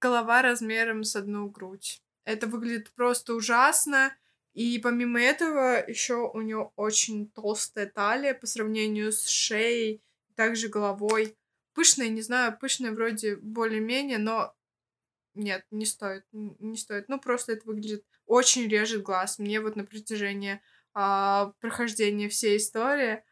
голова 0.00 0.40
размером 0.40 1.04
с 1.04 1.14
одну 1.14 1.46
грудь. 1.46 2.00
Это 2.24 2.46
выглядит 2.46 2.90
просто 2.92 3.34
ужасно. 3.34 4.14
И 4.54 4.78
помимо 4.78 5.20
этого, 5.20 5.84
еще 5.88 6.30
у 6.32 6.40
нее 6.40 6.72
очень 6.76 7.30
толстая 7.30 7.86
талия 7.86 8.34
по 8.34 8.46
сравнению 8.46 9.12
с 9.12 9.26
шеей, 9.26 10.02
также 10.34 10.68
головой. 10.68 11.36
Пышная, 11.74 12.08
не 12.08 12.22
знаю, 12.22 12.56
пышная 12.58 12.92
вроде 12.92 13.36
более-менее, 13.36 14.18
но 14.18 14.54
нет, 15.34 15.64
не 15.70 15.86
стоит, 15.86 16.24
не 16.32 16.76
стоит. 16.76 17.08
Ну, 17.08 17.20
просто 17.20 17.52
это 17.52 17.66
выглядит 17.66 18.04
очень 18.26 18.68
режет 18.68 19.02
глаз. 19.02 19.38
Мне 19.38 19.60
вот 19.60 19.76
на 19.76 19.84
протяжении 19.84 20.60
а, 20.94 21.52
прохождения 21.60 22.28
всей 22.28 22.56
истории 22.56 23.22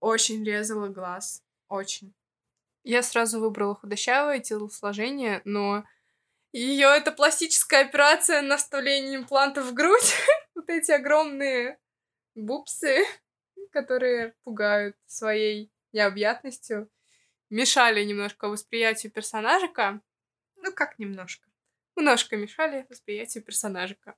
очень 0.00 0.44
резало 0.44 0.88
глаз. 0.88 1.42
Очень. 1.68 2.14
Я 2.82 3.02
сразу 3.02 3.40
выбрала 3.40 3.74
худощавое 3.74 4.40
телосложение, 4.40 5.40
но 5.44 5.84
ее 6.52 6.88
это 6.88 7.10
пластическая 7.10 7.86
операция 7.86 8.42
на 8.42 8.56
вставление 8.56 9.16
имплантов 9.16 9.66
в 9.66 9.74
грудь. 9.74 10.14
вот 10.66 10.74
эти 10.74 10.90
огромные 10.90 11.78
бупсы, 12.34 13.04
которые 13.70 14.34
пугают 14.44 14.96
своей 15.06 15.70
необъятностью, 15.92 16.90
мешали 17.50 18.02
немножко 18.04 18.48
восприятию 18.48 19.12
персонажика. 19.12 20.00
Ну, 20.56 20.72
как 20.72 20.98
немножко. 20.98 21.48
Немножко 21.96 22.36
мешали 22.36 22.86
восприятию 22.88 23.44
персонажика. 23.44 24.16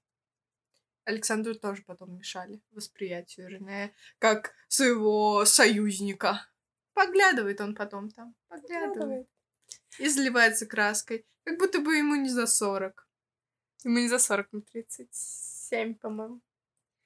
Александру 1.04 1.54
тоже 1.54 1.82
потом 1.82 2.16
мешали 2.16 2.60
восприятию 2.72 3.48
Рене 3.48 3.94
как 4.18 4.54
своего 4.68 5.44
союзника. 5.44 6.48
Поглядывает 6.94 7.60
он 7.60 7.74
потом 7.74 8.10
там. 8.10 8.34
Поглядывает. 8.48 9.28
И 9.98 10.08
заливается 10.08 10.66
краской. 10.66 11.26
Как 11.44 11.58
будто 11.58 11.80
бы 11.80 11.96
ему 11.96 12.16
не 12.16 12.28
за 12.28 12.46
40. 12.46 13.06
Ему 13.84 13.98
не 13.98 14.08
за 14.08 14.18
40, 14.18 14.48
ему 14.52 14.62
37, 15.68 15.94
по-моему. 15.96 16.40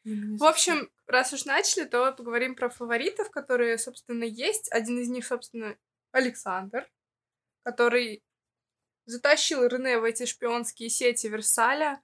В 0.05 0.45
общем, 0.45 0.90
раз 1.07 1.33
уж 1.33 1.45
начали, 1.45 1.85
то 1.85 2.12
поговорим 2.12 2.55
про 2.55 2.71
фаворитов, 2.71 3.31
которые, 3.31 3.76
собственно, 3.79 4.25
есть. 4.25 4.73
Один 4.73 4.99
из 4.99 5.09
них, 5.09 5.26
собственно, 5.26 5.76
Александр, 6.11 6.90
который 7.64 8.23
затащил 9.05 9.67
Рене 9.67 9.99
в 9.99 10.05
эти 10.05 10.25
шпионские 10.25 10.88
сети 10.88 11.26
Версаля. 11.26 12.00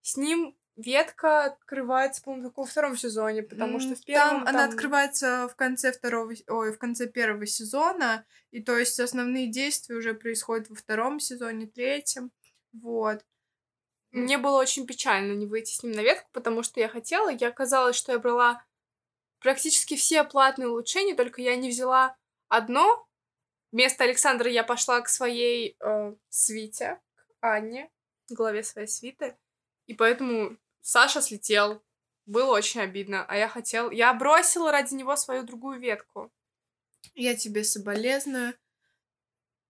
С 0.00 0.16
ним 0.16 0.56
ветка 0.76 1.44
открывается, 1.44 2.22
по-моему, 2.22 2.48
только 2.48 2.60
во 2.60 2.66
втором 2.66 2.96
сезоне, 2.96 3.42
потому 3.42 3.78
что 3.78 3.94
в 3.94 4.04
первом... 4.04 4.44
Там, 4.44 4.44
там 4.46 4.56
она 4.56 4.64
открывается 4.64 5.48
в 5.48 5.54
конце 5.54 5.92
второго, 5.92 6.32
ой, 6.48 6.72
в 6.72 6.78
конце 6.78 7.06
первого 7.06 7.46
сезона, 7.46 8.24
и 8.50 8.62
то 8.62 8.76
есть 8.76 8.98
основные 8.98 9.48
действия 9.48 9.96
уже 9.96 10.14
происходят 10.14 10.70
во 10.70 10.74
втором 10.74 11.20
сезоне, 11.20 11.66
третьем, 11.66 12.32
вот. 12.72 13.24
Мне 14.14 14.38
было 14.38 14.60
очень 14.60 14.86
печально 14.86 15.32
не 15.32 15.44
выйти 15.44 15.72
с 15.72 15.82
ним 15.82 15.92
на 15.92 16.00
ветку, 16.00 16.28
потому 16.32 16.62
что 16.62 16.78
я 16.78 16.88
хотела, 16.88 17.30
я 17.30 17.50
казалось, 17.50 17.96
что 17.96 18.12
я 18.12 18.20
брала 18.20 18.64
практически 19.40 19.96
все 19.96 20.22
платные 20.22 20.68
улучшения, 20.68 21.16
только 21.16 21.42
я 21.42 21.56
не 21.56 21.68
взяла 21.68 22.16
одно. 22.48 23.08
Вместо 23.72 24.04
Александра 24.04 24.48
я 24.48 24.62
пошла 24.62 25.00
к 25.00 25.08
своей 25.08 25.76
э, 25.80 26.14
свите, 26.28 27.00
к 27.16 27.24
Анне, 27.40 27.90
главе 28.30 28.62
своей 28.62 28.86
свиты. 28.86 29.36
И 29.86 29.94
поэтому 29.94 30.58
Саша 30.80 31.20
слетел. 31.20 31.82
Было 32.24 32.52
очень 32.52 32.82
обидно. 32.82 33.26
А 33.26 33.36
я 33.36 33.48
хотел... 33.48 33.90
Я 33.90 34.14
бросила 34.14 34.70
ради 34.70 34.94
него 34.94 35.16
свою 35.16 35.42
другую 35.42 35.80
ветку. 35.80 36.32
Я 37.14 37.34
тебе 37.34 37.64
соболезную. 37.64 38.54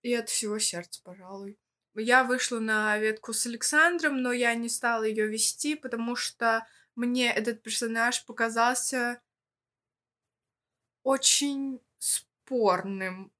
И 0.02 0.14
от 0.14 0.28
всего 0.28 0.58
сердца, 0.58 1.00
пожалуй. 1.02 1.58
Я 1.96 2.24
вышла 2.24 2.58
на 2.58 2.98
ветку 2.98 3.32
с 3.32 3.46
Александром, 3.46 4.20
но 4.20 4.32
я 4.32 4.54
не 4.54 4.68
стала 4.68 5.04
ее 5.04 5.28
вести, 5.28 5.76
потому 5.76 6.16
что 6.16 6.66
мне 6.96 7.32
этот 7.32 7.62
персонаж 7.62 8.24
показался 8.24 9.20
очень 11.04 11.80
спорным. 11.98 13.32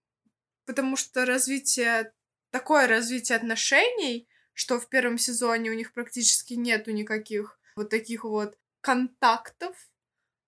Потому 0.67 0.97
что 0.97 1.27
развитие, 1.27 2.13
такое 2.51 2.87
развитие 2.87 3.37
отношений, 3.37 4.29
что 4.53 4.79
в 4.79 4.89
первом 4.89 5.19
сезоне 5.19 5.71
у 5.71 5.75
них 5.75 5.93
практически 5.93 6.55
нету 6.55 6.93
никаких 6.93 7.59
вот 7.77 7.91
таких 7.91 8.25
вот 8.25 8.57
контактов, 8.81 9.77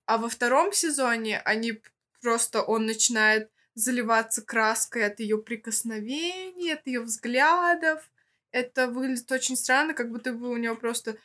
а 0.06 0.18
во 0.18 0.28
втором 0.28 0.72
сезоне 0.72 1.40
они 1.40 1.82
просто 2.20 2.62
он 2.62 2.86
начинает 2.86 3.50
заливаться 3.76 4.42
краской 4.42 5.04
от 5.04 5.20
ее 5.20 5.38
прикосновений, 5.38 6.72
от 6.72 6.86
ее 6.86 7.02
взглядов. 7.02 8.10
Это 8.50 8.88
выглядит 8.88 9.30
очень 9.30 9.56
странно, 9.56 9.92
как 9.94 10.10
будто 10.10 10.32
бы 10.32 10.48
у 10.48 10.56
него 10.56 10.74
просто 10.76 11.18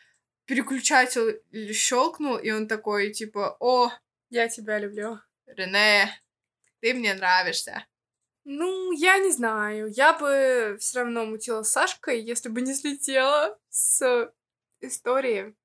переключатель 0.45 1.41
щелкнул, 1.73 2.37
и 2.37 2.51
он 2.51 2.67
такой, 2.67 3.13
типа, 3.13 3.55
о, 3.59 3.91
я 4.29 4.49
тебя 4.49 4.79
люблю. 4.79 5.19
Рене, 5.47 6.11
ты 6.81 6.93
мне 6.93 7.13
нравишься. 7.13 7.87
Ну, 8.43 8.91
я 8.91 9.17
не 9.19 9.31
знаю. 9.31 9.87
Я 9.87 10.13
бы 10.13 10.75
все 10.79 10.99
равно 10.99 11.25
мутила 11.25 11.63
с 11.63 11.71
Сашкой, 11.71 12.21
если 12.21 12.49
бы 12.49 12.61
не 12.61 12.73
слетела 12.73 13.57
с 13.69 14.33
истории. 14.81 15.55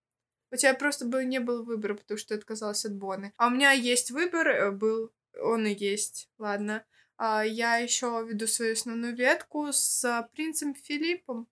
У 0.53 0.57
тебя 0.57 0.75
просто 0.75 1.05
бы 1.05 1.25
не 1.25 1.41
было 1.41 1.65
выбора, 1.65 1.95
потому 1.95 2.17
что 2.17 2.29
ты 2.29 2.35
отказалась 2.37 2.85
от 2.85 2.95
Боны. 2.95 3.33
А 3.39 3.49
у 3.49 3.51
меня 3.51 3.73
есть 3.73 4.13
выбор, 4.13 4.47
э, 4.47 4.71
был 4.71 5.11
он 5.41 5.67
и 5.67 5.75
есть, 5.75 6.31
ладно. 6.39 6.85
А 7.17 7.45
я 7.45 7.77
еще 7.77 8.25
веду 8.29 8.47
свою 8.47 8.75
основную 8.75 9.15
ветку 9.15 9.73
с 9.73 10.29
принцем 10.35 10.75
Филиппом. 10.75 11.49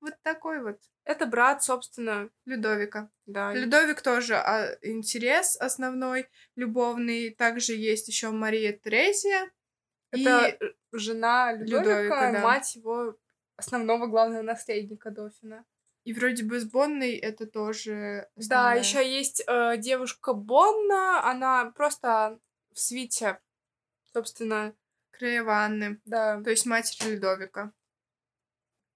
Вот 0.00 0.14
такой 0.22 0.62
вот. 0.62 0.78
Это 1.04 1.26
брат, 1.26 1.62
собственно, 1.62 2.30
Людовика. 2.44 3.10
Да. 3.26 3.52
Людовик 3.52 4.02
тоже 4.02 4.34
а, 4.36 4.76
интерес 4.82 5.56
основной, 5.56 6.28
любовный. 6.54 7.30
Также 7.30 7.74
есть 7.74 8.08
еще 8.08 8.30
Мария 8.30 8.72
Терезия. 8.72 9.50
Это 10.10 10.48
и... 10.48 10.58
жена 10.92 11.52
Людовика, 11.52 11.78
Людовика 11.78 12.32
да. 12.32 12.40
мать 12.40 12.76
его 12.76 13.16
основного 13.56 14.06
главного 14.06 14.42
наследника 14.42 15.10
Дофина. 15.10 15.64
И 16.04 16.12
вроде 16.12 16.44
бы 16.44 16.60
с 16.60 16.64
Бонной 16.64 17.16
это 17.16 17.46
тоже. 17.46 18.28
Основная. 18.36 18.74
Да, 18.74 18.78
еще 18.78 19.12
есть 19.12 19.42
э, 19.46 19.76
девушка 19.78 20.34
Бонна, 20.34 21.28
она 21.28 21.72
просто 21.74 22.38
в 22.76 22.80
свите, 22.80 23.40
собственно... 24.12 24.76
Краева 25.18 25.64
Анны. 25.64 25.98
Да. 26.04 26.42
То 26.42 26.50
есть 26.50 26.66
матерь 26.66 27.08
Людовика. 27.08 27.72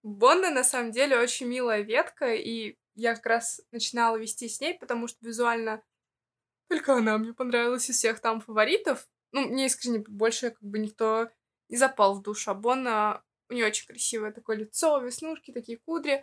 Бонна, 0.02 0.50
на 0.50 0.62
самом 0.62 0.92
деле, 0.92 1.18
очень 1.18 1.46
милая 1.46 1.80
ветка, 1.80 2.34
и 2.34 2.76
я 2.94 3.14
как 3.14 3.24
раз 3.24 3.62
начинала 3.72 4.16
вести 4.16 4.46
с 4.46 4.60
ней, 4.60 4.78
потому 4.78 5.08
что 5.08 5.16
визуально 5.22 5.82
только 6.68 6.94
она 6.94 7.16
мне 7.16 7.32
понравилась 7.32 7.88
из 7.88 7.96
всех 7.96 8.20
там 8.20 8.40
фаворитов. 8.40 9.08
Ну, 9.32 9.48
мне 9.48 9.66
искренне 9.66 10.04
больше 10.06 10.50
как 10.50 10.62
бы 10.62 10.78
никто 10.78 11.30
не 11.68 11.78
запал 11.78 12.14
в 12.14 12.22
душу. 12.22 12.50
А 12.50 12.54
Бонна, 12.54 13.24
у 13.48 13.54
нее 13.54 13.66
очень 13.66 13.86
красивое 13.86 14.30
такое 14.30 14.56
лицо, 14.56 14.98
веснушки, 14.98 15.52
такие 15.52 15.78
кудри. 15.78 16.22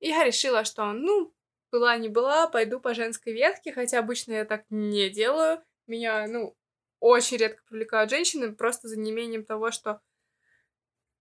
И 0.00 0.08
я 0.08 0.24
решила, 0.24 0.64
что, 0.64 0.92
ну, 0.92 1.32
была 1.70 1.96
не 1.96 2.08
была, 2.08 2.48
пойду 2.48 2.80
по 2.80 2.92
женской 2.92 3.32
ветке, 3.32 3.72
хотя 3.72 4.00
обычно 4.00 4.32
я 4.32 4.44
так 4.44 4.64
не 4.68 5.10
делаю. 5.10 5.62
Меня, 5.86 6.26
ну, 6.26 6.57
очень 7.00 7.36
редко 7.36 7.62
привлекают 7.68 8.10
женщины, 8.10 8.54
просто 8.54 8.88
за 8.88 8.98
неимением 8.98 9.44
того, 9.44 9.70
что 9.70 10.00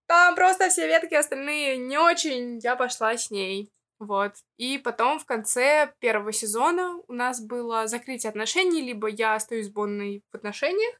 там 0.07 0.35
просто 0.35 0.69
все 0.69 0.87
ветки 0.87 1.13
остальные 1.13 1.77
не 1.77 1.97
очень, 1.97 2.59
я 2.59 2.75
пошла 2.75 3.17
с 3.17 3.29
ней. 3.29 3.71
Вот. 3.99 4.33
И 4.57 4.77
потом 4.77 5.19
в 5.19 5.25
конце 5.25 5.93
первого 5.99 6.31
сезона 6.31 6.97
у 7.07 7.13
нас 7.13 7.41
было 7.41 7.87
закрытие 7.87 8.29
отношений, 8.29 8.81
либо 8.81 9.07
я 9.07 9.35
остаюсь 9.35 9.69
Бонной 9.69 10.23
в 10.31 10.35
отношениях, 10.35 10.95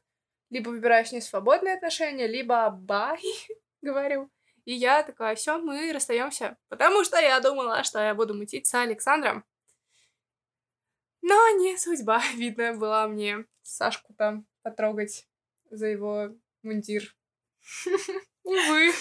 либо 0.50 0.70
выбираю 0.70 1.06
с 1.06 1.12
ней 1.12 1.22
свободные 1.22 1.74
отношения, 1.74 2.26
либо 2.26 2.70
бай, 2.70 3.20
говорю. 3.82 4.30
И 4.64 4.74
я 4.74 5.02
такая, 5.02 5.34
все, 5.36 5.58
мы 5.58 5.92
расстаемся. 5.92 6.58
Потому 6.68 7.02
что 7.04 7.18
я 7.18 7.40
думала, 7.40 7.82
что 7.84 8.00
я 8.00 8.14
буду 8.14 8.34
мутить 8.34 8.66
с 8.66 8.74
Александром. 8.74 9.44
Но 11.22 11.50
не 11.56 11.76
судьба, 11.76 12.22
видно, 12.34 12.74
была 12.74 13.08
мне 13.08 13.44
Сашку 13.62 14.14
там 14.14 14.46
потрогать 14.62 15.26
за 15.70 15.86
его 15.86 16.34
мундир. 16.62 17.14
Увы. 18.44 18.92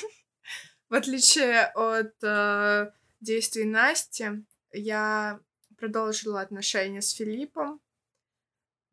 В 0.89 0.93
отличие 0.93 1.65
от 1.75 2.13
э, 2.23 2.91
действий 3.19 3.65
Насти, 3.65 4.45
я 4.71 5.39
продолжила 5.77 6.41
отношения 6.41 7.01
с 7.01 7.11
Филиппом. 7.11 7.81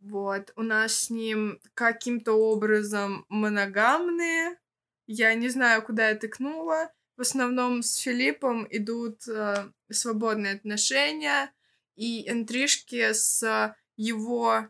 Вот, 0.00 0.52
у 0.56 0.62
нас 0.62 0.92
с 0.92 1.10
ним 1.10 1.60
каким-то 1.74 2.32
образом 2.32 3.24
моногамные. 3.28 4.58
Я 5.06 5.34
не 5.34 5.48
знаю, 5.48 5.82
куда 5.82 6.10
я 6.10 6.14
тыкнула. 6.14 6.92
В 7.16 7.22
основном 7.22 7.82
с 7.82 7.96
Филиппом 7.96 8.66
идут 8.70 9.26
э, 9.28 9.70
свободные 9.90 10.54
отношения 10.54 11.52
и 11.96 12.28
интрижки 12.28 13.12
с 13.12 13.76
его 13.96 14.68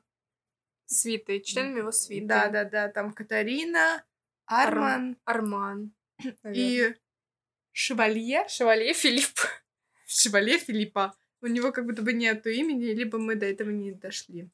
свиты, 0.86 1.40
членами 1.40 1.78
его 1.78 1.92
свиты. 1.92 2.26
Да, 2.26 2.48
да, 2.48 2.64
да, 2.64 2.88
там 2.88 3.12
Катарина, 3.12 4.04
Арман. 4.46 5.16
Арман. 5.24 5.92
И 6.54 6.94
Шевалье. 7.72 8.46
Шевалье 8.48 8.92
Филипп. 8.92 9.40
Шевалье 10.06 10.58
Филиппа. 10.58 11.16
У 11.40 11.46
него 11.46 11.72
как 11.72 11.86
будто 11.86 12.02
бы 12.02 12.12
нету 12.12 12.48
имени, 12.50 12.84
либо 12.84 13.18
мы 13.18 13.34
до 13.34 13.46
этого 13.46 13.70
не 13.70 13.92
дошли. 13.92 14.48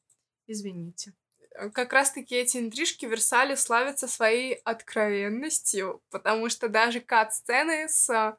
Извините. 0.47 1.13
Э, 1.55 1.69
как 1.69 1.93
раз-таки 1.93 2.35
эти 2.35 2.57
интрижки 2.57 3.05
Версали 3.05 3.55
славятся 3.55 4.07
своей 4.07 4.55
откровенностью, 4.55 6.01
потому 6.09 6.49
что 6.49 6.67
даже 6.67 6.99
кат-сцены 6.99 7.87
с 7.87 8.37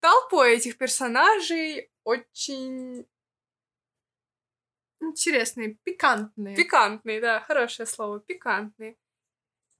толпой 0.00 0.56
этих 0.56 0.78
персонажей 0.78 1.90
очень 2.04 3.06
интересные, 5.00 5.78
пикантные. 5.82 6.56
Пикантные, 6.56 7.20
да, 7.20 7.40
хорошее 7.40 7.86
слово, 7.86 8.20
пикантные. 8.20 8.96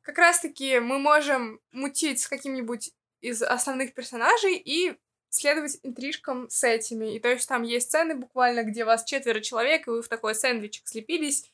Как 0.02 0.18
раз-таки 0.18 0.78
мы 0.80 0.98
можем 0.98 1.60
мутить 1.72 2.20
с 2.20 2.28
каким-нибудь 2.28 2.92
из 3.20 3.42
основных 3.42 3.94
персонажей 3.94 4.56
и 4.56 4.96
следовать 5.28 5.78
интрижкам 5.82 6.48
с 6.48 6.64
этими. 6.64 7.14
И 7.14 7.20
то 7.20 7.28
есть 7.28 7.48
там 7.48 7.62
есть 7.62 7.88
сцены 7.88 8.14
буквально, 8.14 8.64
где 8.64 8.84
вас 8.84 9.04
четверо 9.04 9.40
человек, 9.40 9.86
и 9.86 9.90
вы 9.90 10.02
в 10.02 10.08
такой 10.08 10.34
сэндвичек 10.34 10.88
слепились. 10.88 11.50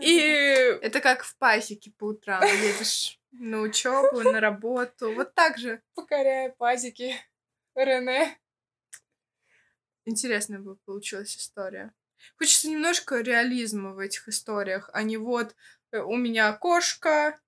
и... 0.00 0.16
Это 0.82 1.00
как 1.00 1.24
в 1.24 1.36
пасеке 1.36 1.92
по 1.96 2.06
утрам 2.06 2.42
едешь 2.42 3.18
на 3.32 3.60
учебу, 3.60 4.22
на 4.22 4.40
работу. 4.40 5.12
Вот 5.14 5.34
так 5.34 5.58
же. 5.58 5.82
Покоряя 5.94 6.50
пазики 6.50 7.14
Рене. 7.74 8.38
Интересная 10.04 10.58
бы 10.58 10.76
получилась 10.76 11.36
история. 11.36 11.92
Хочется 12.38 12.68
немножко 12.68 13.20
реализма 13.20 13.92
в 13.92 13.98
этих 13.98 14.28
историях, 14.28 14.90
а 14.92 15.02
не 15.02 15.16
вот 15.16 15.54
э, 15.92 15.98
у 16.00 16.16
меня 16.16 16.52
кошка, 16.52 17.38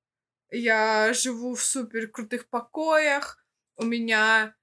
я 0.51 1.13
живу 1.13 1.55
в 1.55 1.63
супер 1.63 2.09
крутых 2.09 2.49
покоях, 2.49 3.45
у 3.77 3.85
меня 3.85 4.55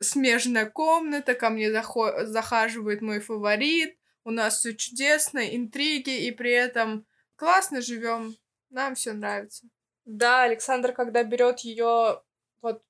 смежная 0.00 0.66
комната, 0.66 1.34
ко 1.34 1.50
мне 1.50 1.70
захаживает 1.72 3.02
мой 3.02 3.20
фаворит, 3.20 3.98
у 4.24 4.30
нас 4.30 4.58
все 4.58 4.74
чудесно, 4.74 5.56
интриги, 5.56 6.26
и 6.26 6.30
при 6.30 6.52
этом 6.52 7.06
классно 7.36 7.80
живем, 7.80 8.36
нам 8.70 8.94
все 8.94 9.12
нравится. 9.12 9.66
Да, 10.04 10.44
Александр, 10.44 10.92
когда 10.92 11.22
берет 11.22 11.60
ее 11.60 12.22
вот 12.60 12.82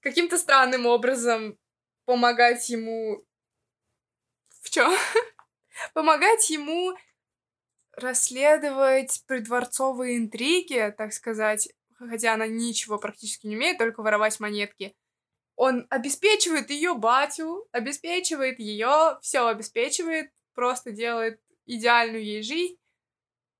каким-то 0.00 0.38
странным 0.38 0.86
образом 0.86 1.58
помогать 2.04 2.68
ему... 2.68 3.24
В 4.62 4.70
чем? 4.70 4.92
помогать 5.94 6.50
ему 6.50 6.96
расследовать 7.92 9.22
придворцовые 9.26 10.18
интриги, 10.18 10.94
так 10.96 11.12
сказать, 11.12 11.68
хотя 11.94 12.34
она 12.34 12.46
ничего 12.46 12.98
практически 12.98 13.46
не 13.46 13.56
умеет, 13.56 13.78
только 13.78 14.02
воровать 14.02 14.40
монетки. 14.40 14.94
Он 15.56 15.86
обеспечивает 15.90 16.70
ее 16.70 16.94
батю, 16.94 17.66
обеспечивает 17.72 18.60
ее, 18.60 19.18
все 19.22 19.46
обеспечивает, 19.48 20.30
просто 20.54 20.92
делает 20.92 21.40
идеальную 21.66 22.24
ей 22.24 22.42
жизнь, 22.42 22.78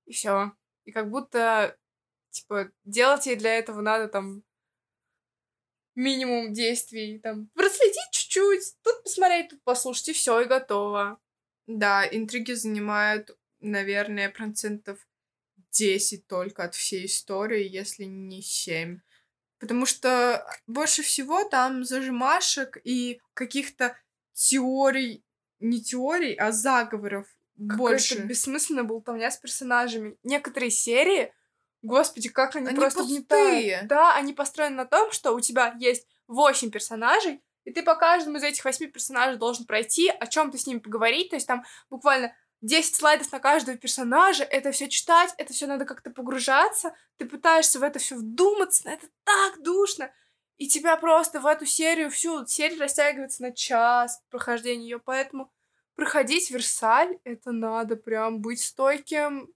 и 0.05 0.13
все. 0.13 0.53
И 0.85 0.91
как 0.91 1.09
будто, 1.09 1.77
типа, 2.31 2.71
делать 2.85 3.25
ей 3.25 3.35
для 3.35 3.55
этого 3.55 3.81
надо 3.81 4.07
там 4.07 4.43
минимум 5.95 6.53
действий, 6.53 7.19
там, 7.19 7.47
проследить 7.53 8.11
чуть-чуть, 8.11 8.75
тут 8.81 9.03
посмотреть, 9.03 9.49
тут 9.49 9.61
послушать, 9.63 10.09
и 10.09 10.13
все, 10.13 10.39
и 10.39 10.45
готово. 10.45 11.19
Да, 11.71 12.03
интриги 12.03 12.53
занимают, 12.53 13.37
наверное, 13.59 14.29
процентов 14.31 14.97
10 15.71 16.25
только 16.25 16.63
от 16.63 16.73
всей 16.73 17.05
истории, 17.05 17.63
если 17.63 18.05
не 18.05 18.41
7. 18.41 18.99
Потому 19.59 19.85
что 19.85 20.43
больше 20.65 21.03
всего 21.03 21.43
там 21.43 21.83
зажимашек 21.83 22.79
и 22.83 23.21
каких-то 23.35 23.95
теорий, 24.33 25.23
не 25.59 25.79
теорий, 25.79 26.33
а 26.33 26.51
заговоров 26.51 27.27
больше. 27.55 28.17
бессмысленно 28.23 28.83
болтовня 28.83 29.29
с 29.29 29.37
персонажами. 29.37 30.17
Некоторые 30.23 30.71
серии, 30.71 31.31
господи, 31.83 32.29
как 32.29 32.55
они, 32.55 32.69
они 32.69 32.77
просто 32.77 33.03
пустые. 33.03 33.83
Да, 33.83 34.15
они 34.15 34.33
построены 34.33 34.75
на 34.75 34.85
том, 34.85 35.11
что 35.11 35.33
у 35.33 35.39
тебя 35.39 35.75
есть 35.79 36.07
8 36.25 36.71
персонажей, 36.71 37.43
и 37.69 37.71
ты 37.71 37.83
по 37.83 37.93
каждому 37.93 38.37
из 38.37 38.43
этих 38.43 38.65
восьми 38.65 38.87
персонажей 38.87 39.37
должен 39.37 39.67
пройти, 39.67 40.09
о 40.09 40.25
чем 40.25 40.49
ты 40.49 40.57
с 40.57 40.65
ними 40.65 40.79
поговорить. 40.79 41.29
То 41.29 41.35
есть 41.35 41.45
там 41.45 41.63
буквально 41.91 42.35
10 42.61 42.95
слайдов 42.95 43.31
на 43.31 43.39
каждого 43.39 43.77
персонажа, 43.77 44.43
это 44.43 44.71
все 44.71 44.89
читать, 44.89 45.35
это 45.37 45.53
все 45.53 45.67
надо 45.67 45.85
как-то 45.85 46.09
погружаться, 46.09 46.95
ты 47.17 47.27
пытаешься 47.27 47.77
в 47.77 47.83
это 47.83 47.99
все 47.99 48.15
вдуматься, 48.15 48.89
это 48.89 49.07
так 49.23 49.61
душно. 49.61 50.11
И 50.57 50.67
тебя 50.67 50.97
просто 50.97 51.39
в 51.39 51.45
эту 51.45 51.67
серию, 51.67 52.09
всю 52.09 52.43
серию 52.47 52.79
растягивается 52.79 53.43
на 53.43 53.51
час 53.51 54.19
прохождения 54.31 54.89
ее, 54.89 54.99
поэтому 54.99 55.53
проходить 55.93 56.49
Версаль, 56.49 57.19
это 57.23 57.51
надо 57.51 57.97
прям 57.97 58.41
быть 58.41 58.61
стойким 58.61 59.53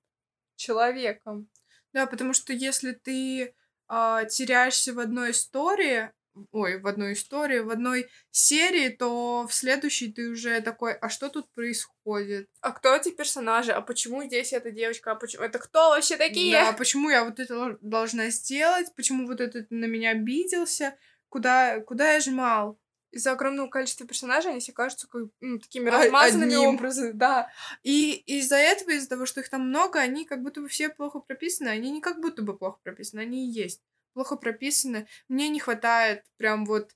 человеком. 0.55 1.49
Да, 1.93 2.05
потому 2.05 2.33
что 2.33 2.53
если 2.53 2.91
ты 2.91 3.41
э, 3.89 4.27
теряешься 4.29 4.93
в 4.93 4.99
одной 4.99 5.31
истории, 5.31 6.11
ой, 6.51 6.79
в 6.79 6.87
одной 6.87 7.13
истории, 7.13 7.59
в 7.59 7.69
одной 7.69 8.09
серии, 8.31 8.89
то 8.89 9.45
в 9.47 9.53
следующей 9.53 10.11
ты 10.11 10.29
уже 10.29 10.61
такой, 10.61 10.93
а 10.93 11.09
что 11.09 11.29
тут 11.29 11.51
происходит? 11.53 12.49
А 12.61 12.71
кто 12.71 12.95
эти 12.95 13.09
персонажи? 13.09 13.71
А 13.71 13.81
почему 13.81 14.23
здесь 14.23 14.53
эта 14.53 14.71
девочка? 14.71 15.11
А 15.11 15.15
почему? 15.15 15.43
Это 15.43 15.59
кто 15.59 15.89
вообще 15.89 16.17
такие? 16.17 16.53
Да, 16.53 16.73
почему 16.73 17.09
я 17.09 17.23
вот 17.23 17.39
это 17.39 17.77
должна 17.81 18.29
сделать? 18.29 18.93
Почему 18.95 19.27
вот 19.27 19.41
этот 19.41 19.69
на 19.69 19.85
меня 19.85 20.11
обиделся? 20.11 20.97
Куда, 21.29 21.79
куда 21.81 22.13
я 22.13 22.19
жмал? 22.19 22.79
Из-за 23.11 23.33
огромного 23.33 23.67
количества 23.67 24.07
персонажей 24.07 24.49
они 24.49 24.59
все 24.59 24.71
кажутся 24.71 25.07
как, 25.07 25.21
ну, 25.39 25.59
такими 25.59 25.87
размазанными 25.87 26.55
Одним. 26.55 26.75
образами, 26.75 27.11
да. 27.11 27.51
И 27.83 28.13
из-за 28.25 28.55
этого, 28.55 28.89
из-за 28.89 29.07
того, 29.07 29.27
что 29.27 29.39
их 29.39 29.49
там 29.49 29.67
много, 29.67 29.99
они 29.99 30.25
как 30.25 30.41
будто 30.41 30.61
бы 30.61 30.67
все 30.67 30.89
плохо 30.89 31.19
прописаны. 31.19 31.69
Они 31.69 31.91
не 31.91 32.01
как 32.01 32.19
будто 32.19 32.41
бы 32.41 32.57
плохо 32.57 32.79
прописаны, 32.83 33.19
они 33.21 33.45
и 33.45 33.51
есть 33.51 33.83
плохо 34.13 34.35
прописаны. 34.35 35.07
Мне 35.27 35.49
не 35.49 35.59
хватает 35.59 36.23
прям 36.37 36.65
вот... 36.65 36.91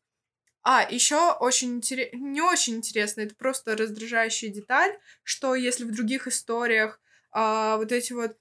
А, 0.63 0.85
еще 0.89 1.31
очень 1.33 1.75
интересно, 1.75 2.17
не 2.17 2.41
очень 2.41 2.75
интересно, 2.75 3.21
это 3.21 3.35
просто 3.35 3.77
раздражающая 3.77 4.49
деталь, 4.49 4.99
что 5.23 5.55
если 5.55 5.85
в 5.85 5.95
других 5.95 6.27
историях 6.27 6.99
а, 7.31 7.77
вот 7.77 7.91
эти 7.93 8.11
вот 8.11 8.37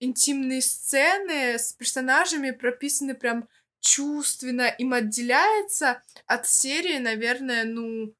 интимные 0.00 0.60
сцены 0.60 1.58
с 1.58 1.72
персонажами 1.72 2.50
прописаны 2.50 3.14
прям 3.14 3.48
чувственно, 3.80 4.68
им 4.78 4.92
отделяется 4.92 6.02
от 6.26 6.46
серии, 6.46 6.98
наверное, 6.98 7.64
ну... 7.64 8.14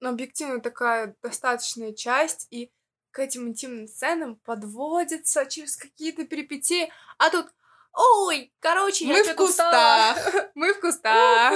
Но 0.00 0.10
объективно 0.10 0.60
такая 0.60 1.16
достаточная 1.22 1.94
часть, 1.94 2.46
и 2.50 2.70
к 3.10 3.20
этим 3.20 3.48
интимным 3.48 3.86
сценам 3.86 4.36
подводится 4.36 5.46
через 5.46 5.76
какие-то 5.76 6.26
перипетии, 6.26 6.92
а 7.18 7.30
тут 7.30 7.46
Ой, 7.94 8.52
короче, 8.60 9.04
мы 9.06 9.22
в 9.22 9.34
кустах. 9.34 10.18
Мы 10.54 10.74
в 10.74 10.80
кустах. 10.80 11.52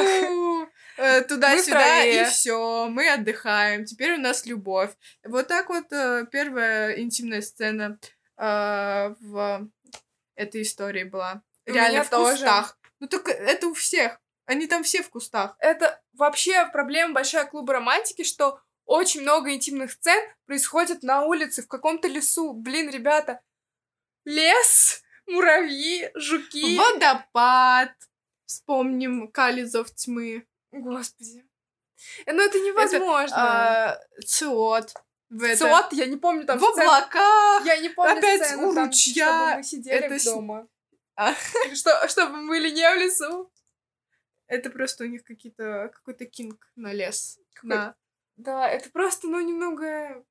Э, 0.97 1.23
туда-сюда, 1.23 2.05
и 2.05 2.25
все. 2.27 2.89
Мы 2.89 3.09
отдыхаем. 3.09 3.85
Теперь 3.85 4.15
у 4.15 4.19
нас 4.19 4.47
любовь. 4.47 4.91
Вот 5.25 5.49
так 5.49 5.69
вот 5.69 5.93
э, 5.93 6.27
первая 6.31 7.01
интимная 7.01 7.41
сцена 7.41 7.99
э, 8.37 9.15
в 9.21 9.69
этой 10.35 10.63
истории 10.63 11.05
была. 11.05 11.43
Реально 11.67 12.05
в 12.05 12.11
кустах. 12.11 12.79
Ну 13.01 13.09
так 13.09 13.29
это 13.29 13.69
у 13.69 13.75
всех. 13.75 14.21
Они 14.47 14.67
там 14.67 14.83
все 14.83 15.03
в 15.03 15.11
кустах. 15.11 15.57
Это 15.59 16.01
вообще 16.15 16.67
проблема 16.73 17.15
большая 17.15 17.45
клуба 17.45 17.75
романтики, 17.75 18.25
что 18.25 18.61
очень 18.87 19.21
много 19.21 19.53
интимных 19.53 19.93
сцен 19.93 20.19
происходит 20.47 21.03
на 21.03 21.23
улице, 21.23 21.63
в 21.63 21.69
каком-то 21.69 22.09
лесу. 22.09 22.55
Блин, 22.55 22.89
ребята, 22.89 23.41
лес 24.25 25.03
муравьи, 25.29 26.11
жуки. 26.15 26.77
Водопад. 26.77 27.93
Вспомним 28.47 29.31
Кализов 29.31 29.95
тьмы. 29.95 30.47
Господи. 30.73 31.45
Ну, 32.27 32.41
это 32.43 32.59
невозможно. 32.59 33.35
Это, 33.35 33.37
а, 33.37 34.01
циот. 34.25 34.95
В 35.31 35.43
это... 35.43 35.57
ЦИОТ, 35.59 35.93
я 35.93 36.07
не 36.07 36.17
помню 36.17 36.47
там 36.47 36.59
В 36.59 36.65
облаках. 36.65 37.65
Я 37.67 37.77
не 37.79 37.91
помню 37.91 38.19
Опять 38.19 38.47
сцену, 38.47 38.71
у 38.71 38.75
там, 38.75 38.87
ручья. 38.87 39.27
чтобы 39.27 39.57
мы 39.57 39.63
сидели 39.63 40.17
это... 40.17 40.25
дома. 40.25 40.69
А. 41.17 41.35
Что, 41.75 42.09
чтобы 42.09 42.37
мы 42.37 42.49
были 42.49 42.71
не 42.71 42.89
в 42.89 42.97
лесу. 42.97 43.51
Это 44.47 44.71
просто 44.71 45.05
у 45.05 45.07
них 45.07 45.25
какие-то 45.25 45.91
какой-то 45.93 46.25
кинг 46.25 46.71
на 46.77 46.93
лес. 46.93 47.39
Какой... 47.53 47.69
На... 47.69 47.97
Да, 48.37 48.69
это 48.69 48.89
просто, 48.91 49.27
ну, 49.27 49.41
немного 49.41 50.25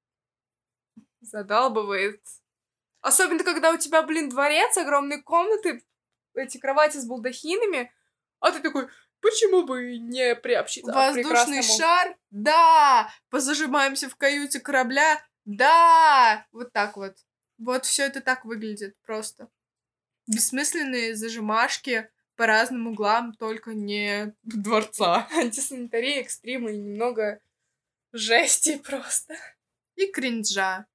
задалбывает. 1.21 2.23
Особенно, 3.07 3.45
когда 3.45 3.71
у 3.71 3.77
тебя, 3.77 4.01
блин, 4.03 4.27
дворец, 4.27 4.75
огромные 4.75 5.21
комнаты, 5.23 5.81
эти 6.33 6.57
кровати 6.57 6.97
с 6.97 7.05
балдахинами, 7.05 7.89
а 8.41 8.51
ты 8.51 8.59
такой, 8.59 8.89
почему 9.21 9.63
бы 9.63 9.97
не 9.97 10.35
приобщиться 10.35 10.91
Воздушный 10.91 11.63
шар? 11.63 12.17
Да! 12.31 13.09
Позажимаемся 13.29 14.09
в 14.09 14.17
каюте 14.17 14.59
корабля? 14.59 15.23
Да! 15.45 16.45
Вот 16.51 16.73
так 16.73 16.97
вот. 16.97 17.15
Вот 17.57 17.85
все 17.85 18.03
это 18.03 18.19
так 18.19 18.43
выглядит 18.43 18.97
просто. 19.03 19.47
Бессмысленные 20.27 21.15
зажимашки 21.15 22.09
по 22.35 22.45
разным 22.45 22.87
углам, 22.87 23.33
только 23.35 23.73
не 23.73 24.35
дворца. 24.43 25.29
Антисанитария, 25.31 26.19
экстримы 26.19 26.73
и 26.73 26.77
немного 26.77 27.39
жести 28.11 28.77
просто. 28.77 29.37
И 29.95 30.07
кринжа. 30.07 30.87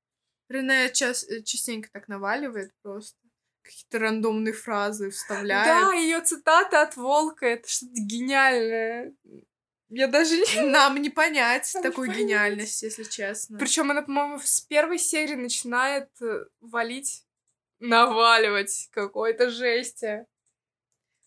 Рене 0.52 0.90
час, 0.92 1.24
э, 1.28 1.42
частенько 1.42 1.88
так 1.92 2.08
наваливает 2.08 2.72
просто. 2.82 3.18
Какие-то 3.62 3.98
рандомные 4.00 4.52
фразы 4.52 5.10
вставляет. 5.10 5.66
Да, 5.66 5.92
ее 5.94 6.20
цитаты 6.20 6.76
от 6.76 6.96
Волка, 6.96 7.46
это 7.46 7.68
что-то 7.68 7.92
гениальное. 7.94 9.14
Я 9.88 10.06
даже 10.08 10.36
не... 10.36 10.60
Нам 10.70 10.96
не 11.00 11.10
понять 11.10 11.70
Нам 11.74 11.82
такую 11.82 12.08
понять. 12.08 12.22
гениальность, 12.22 12.82
если 12.82 13.04
честно. 13.04 13.58
Причем 13.58 13.90
она, 13.90 14.02
по-моему, 14.02 14.40
с 14.42 14.60
первой 14.62 14.98
серии 14.98 15.34
начинает 15.34 16.08
э, 16.20 16.46
валить, 16.60 17.24
наваливать 17.78 18.88
какой-то 18.92 19.50
жести. 19.50 20.26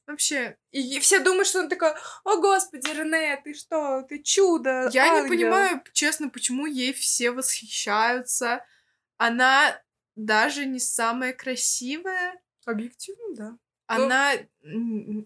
Вообще, 0.08 0.58
и 0.72 1.00
все 1.00 1.20
думают, 1.20 1.48
что 1.48 1.60
он 1.60 1.70
такой, 1.70 1.92
о 2.24 2.38
господи, 2.38 2.88
Рене, 2.92 3.40
ты 3.44 3.54
что, 3.56 4.04
ты 4.04 4.22
чудо, 4.22 4.90
Я 4.94 5.06
ангел. 5.12 5.24
не 5.24 5.30
понимаю, 5.30 5.84
честно, 5.94 6.30
почему 6.30 6.68
ей 6.68 6.94
все 6.94 7.32
восхищаются 7.32 8.64
она 9.17 9.82
даже 10.15 10.65
не 10.65 10.80
самая 10.80 11.34
красивая. 11.34 12.41
Объективно, 12.65 13.36
да. 13.36 13.58
Она 13.88 14.34
Но... 14.62 15.25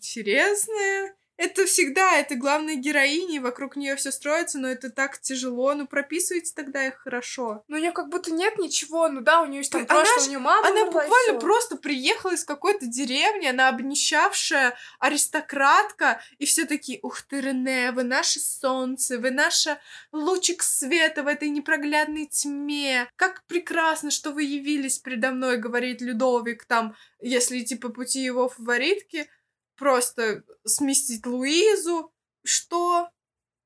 интересная, 0.00 1.14
это 1.36 1.66
всегда, 1.66 2.16
это 2.16 2.36
главная 2.36 2.76
героиня, 2.76 3.36
и 3.36 3.40
вокруг 3.40 3.76
нее 3.76 3.96
все 3.96 4.12
строится, 4.12 4.58
но 4.58 4.68
это 4.68 4.90
так 4.90 5.20
тяжело. 5.20 5.74
Ну, 5.74 5.86
прописывайте 5.86 6.52
тогда 6.54 6.86
их 6.86 6.98
хорошо. 6.98 7.64
Ну, 7.66 7.76
у 7.76 7.80
нее 7.80 7.92
как 7.92 8.08
будто 8.08 8.32
нет 8.32 8.56
ничего. 8.58 9.08
Ну 9.08 9.20
да, 9.20 9.42
у 9.42 9.46
нее 9.46 9.58
есть 9.58 9.72
там 9.72 9.82
она 9.82 9.88
прошлое, 9.88 10.26
у 10.26 10.28
нее 10.28 10.38
мама 10.38 10.68
Она 10.68 10.84
буквально 10.86 11.40
просто 11.40 11.76
приехала 11.76 12.32
из 12.32 12.44
какой-то 12.44 12.86
деревни, 12.86 13.46
она 13.46 13.68
обнищавшая 13.68 14.76
аристократка, 15.00 16.20
и 16.38 16.46
все 16.46 16.66
такие, 16.66 17.00
ух 17.02 17.22
ты, 17.22 17.40
Рене, 17.40 17.90
вы 17.92 18.04
наше 18.04 18.38
солнце, 18.38 19.18
вы 19.18 19.30
наше 19.30 19.78
лучик 20.12 20.62
света 20.62 21.24
в 21.24 21.26
этой 21.26 21.48
непроглядной 21.48 22.26
тьме. 22.26 23.08
Как 23.16 23.44
прекрасно, 23.46 24.10
что 24.10 24.30
вы 24.30 24.44
явились 24.44 24.98
предо 24.98 25.32
мной, 25.32 25.56
говорит 25.56 26.00
Людовик 26.00 26.64
там, 26.64 26.94
если 27.20 27.60
идти 27.60 27.74
по 27.74 27.88
пути 27.88 28.20
его 28.22 28.48
фаворитки. 28.48 29.28
Просто 29.76 30.44
сместить 30.64 31.26
Луизу. 31.26 32.12
Что? 32.42 33.10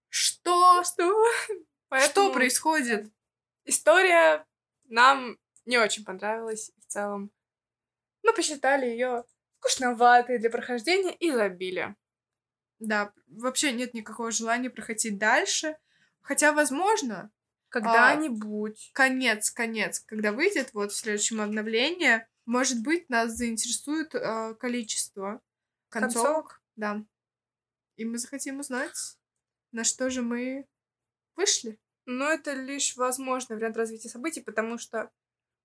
Что? 0.08 0.82
Что? 0.84 1.24
Что 2.10 2.32
происходит? 2.32 3.10
История 3.64 4.46
нам 4.84 5.38
не 5.66 5.78
очень 5.78 6.04
понравилась 6.04 6.72
в 6.78 6.86
целом. 6.86 7.30
Мы 8.22 8.32
посчитали 8.32 8.86
ее 8.86 9.24
скучноватой 9.60 10.38
для 10.38 10.50
прохождения 10.50 11.14
и 11.14 11.30
забили. 11.30 11.94
Да, 12.78 13.12
вообще 13.26 13.72
нет 13.72 13.94
никакого 13.94 14.30
желания 14.30 14.70
проходить 14.70 15.18
дальше. 15.18 15.76
Хотя, 16.20 16.52
возможно, 16.52 17.30
когда-нибудь. 17.68 18.90
А, 18.92 18.96
конец, 18.96 19.50
конец, 19.50 20.00
когда 20.00 20.32
выйдет 20.32 20.72
вот 20.74 20.92
в 20.92 20.96
следующем 20.96 21.40
обновлении, 21.40 22.26
может 22.46 22.82
быть, 22.82 23.08
нас 23.10 23.32
заинтересует 23.32 24.14
э, 24.14 24.54
количество 24.54 25.40
концовок. 25.88 26.24
концовок. 26.24 26.62
Да. 26.76 27.04
И 27.96 28.04
мы 28.04 28.18
захотим 28.18 28.60
узнать, 28.60 29.18
на 29.72 29.84
что 29.84 30.10
же 30.10 30.22
мы 30.22 30.66
вышли. 31.36 31.78
Но 32.06 32.26
это 32.26 32.54
лишь 32.54 32.96
возможный 32.96 33.56
вариант 33.56 33.76
развития 33.76 34.08
событий, 34.08 34.40
потому 34.40 34.78
что 34.78 35.10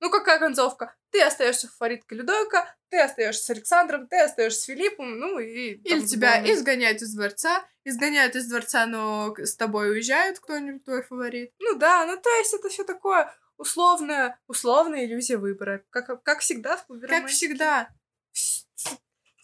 ну 0.03 0.09
какая 0.09 0.37
концовка? 0.37 0.93
Ты 1.11 1.21
остаешься 1.21 1.69
фавориткой 1.69 2.17
Людойка, 2.17 2.75
ты 2.89 2.99
остаешься 2.99 3.45
с 3.45 3.49
Александром, 3.51 4.07
ты 4.07 4.19
остаешься 4.19 4.59
с 4.59 4.65
Филиппом, 4.65 5.17
ну 5.17 5.39
и... 5.39 5.75
Или 5.75 6.05
тебя 6.05 6.41
дома. 6.41 6.53
изгоняют 6.53 7.01
из 7.01 7.13
дворца, 7.13 7.65
изгоняют 7.85 8.35
из 8.35 8.49
дворца, 8.49 8.85
но 8.85 9.33
с 9.37 9.55
тобой 9.55 9.91
уезжают 9.91 10.39
кто-нибудь 10.39 10.83
твой 10.83 11.03
фаворит. 11.03 11.53
Ну 11.59 11.77
да, 11.77 12.05
ну 12.05 12.19
то 12.19 12.29
есть 12.31 12.53
это 12.53 12.67
все 12.67 12.83
такое 12.83 13.33
условная, 13.55 14.37
условная 14.47 15.05
иллюзия 15.05 15.37
выбора. 15.37 15.85
Как, 15.89 16.21
как 16.23 16.39
всегда 16.39 16.75
в 16.75 16.85
Как 17.07 17.27
всегда. 17.27 17.87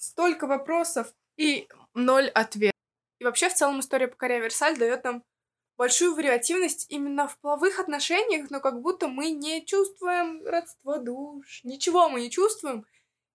Столько 0.10 0.48
вопросов 0.48 1.14
и 1.38 1.70
ноль 1.94 2.30
ответов. 2.30 2.74
И 3.20 3.24
вообще, 3.24 3.48
в 3.48 3.54
целом, 3.54 3.80
история 3.80 4.08
покоря 4.08 4.40
Версаль 4.40 4.76
дает 4.76 5.04
нам 5.04 5.24
большую 5.78 6.16
вариативность 6.16 6.88
именно 6.90 7.28
в 7.28 7.40
половых 7.40 7.78
отношениях, 7.78 8.50
но 8.50 8.60
как 8.60 8.82
будто 8.82 9.08
мы 9.08 9.30
не 9.30 9.64
чувствуем 9.64 10.44
родство 10.44 10.98
душ, 10.98 11.64
ничего 11.64 12.10
мы 12.10 12.22
не 12.22 12.32
чувствуем. 12.32 12.88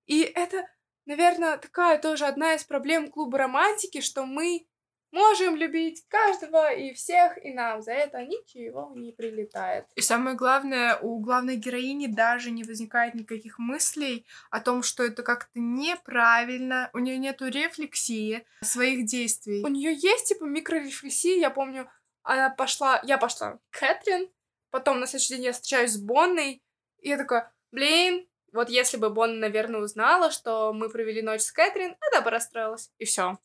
И 0.06 0.22
это, 0.22 0.68
наверное, 1.06 1.58
такая 1.58 1.96
тоже 2.00 2.26
одна 2.26 2.54
из 2.54 2.64
проблем 2.64 3.08
клуба 3.08 3.38
романтики, 3.38 4.00
что 4.00 4.26
мы 4.26 4.66
можем 5.14 5.56
любить 5.56 6.04
каждого 6.08 6.72
и 6.72 6.92
всех, 6.92 7.42
и 7.44 7.54
нам 7.54 7.80
за 7.82 7.92
это 7.92 8.22
ничего 8.22 8.92
не 8.96 9.12
прилетает. 9.12 9.86
И 9.94 10.00
самое 10.00 10.36
главное, 10.36 10.98
у 10.98 11.20
главной 11.20 11.56
героини 11.56 12.08
даже 12.08 12.50
не 12.50 12.64
возникает 12.64 13.14
никаких 13.14 13.58
мыслей 13.58 14.26
о 14.50 14.60
том, 14.60 14.82
что 14.82 15.04
это 15.04 15.22
как-то 15.22 15.52
неправильно, 15.54 16.90
у 16.92 16.98
нее 16.98 17.16
нету 17.18 17.46
рефлексии 17.46 18.44
своих 18.62 19.06
действий. 19.06 19.62
У 19.64 19.68
нее 19.68 19.94
есть 19.94 20.28
типа 20.28 20.44
микрорефлексия, 20.44 21.38
я 21.38 21.50
помню, 21.50 21.88
она 22.22 22.50
пошла, 22.50 23.00
я 23.04 23.16
пошла 23.16 23.58
к 23.70 23.78
Кэтрин, 23.78 24.28
потом 24.70 24.98
на 24.98 25.06
следующий 25.06 25.36
день 25.36 25.44
я 25.44 25.52
встречаюсь 25.52 25.92
с 25.92 25.98
Бонной, 25.98 26.62
и 27.00 27.08
я 27.08 27.16
такая, 27.16 27.52
блин, 27.70 28.26
вот 28.52 28.68
если 28.68 28.96
бы 28.96 29.10
Бонна, 29.10 29.36
наверное, 29.36 29.80
узнала, 29.80 30.30
что 30.30 30.72
мы 30.72 30.88
провели 30.88 31.22
ночь 31.22 31.42
с 31.42 31.52
Кэтрин, 31.52 31.96
она 32.10 32.22
бы 32.22 32.30
расстроилась. 32.30 32.90
И 32.98 33.04
все. 33.04 33.38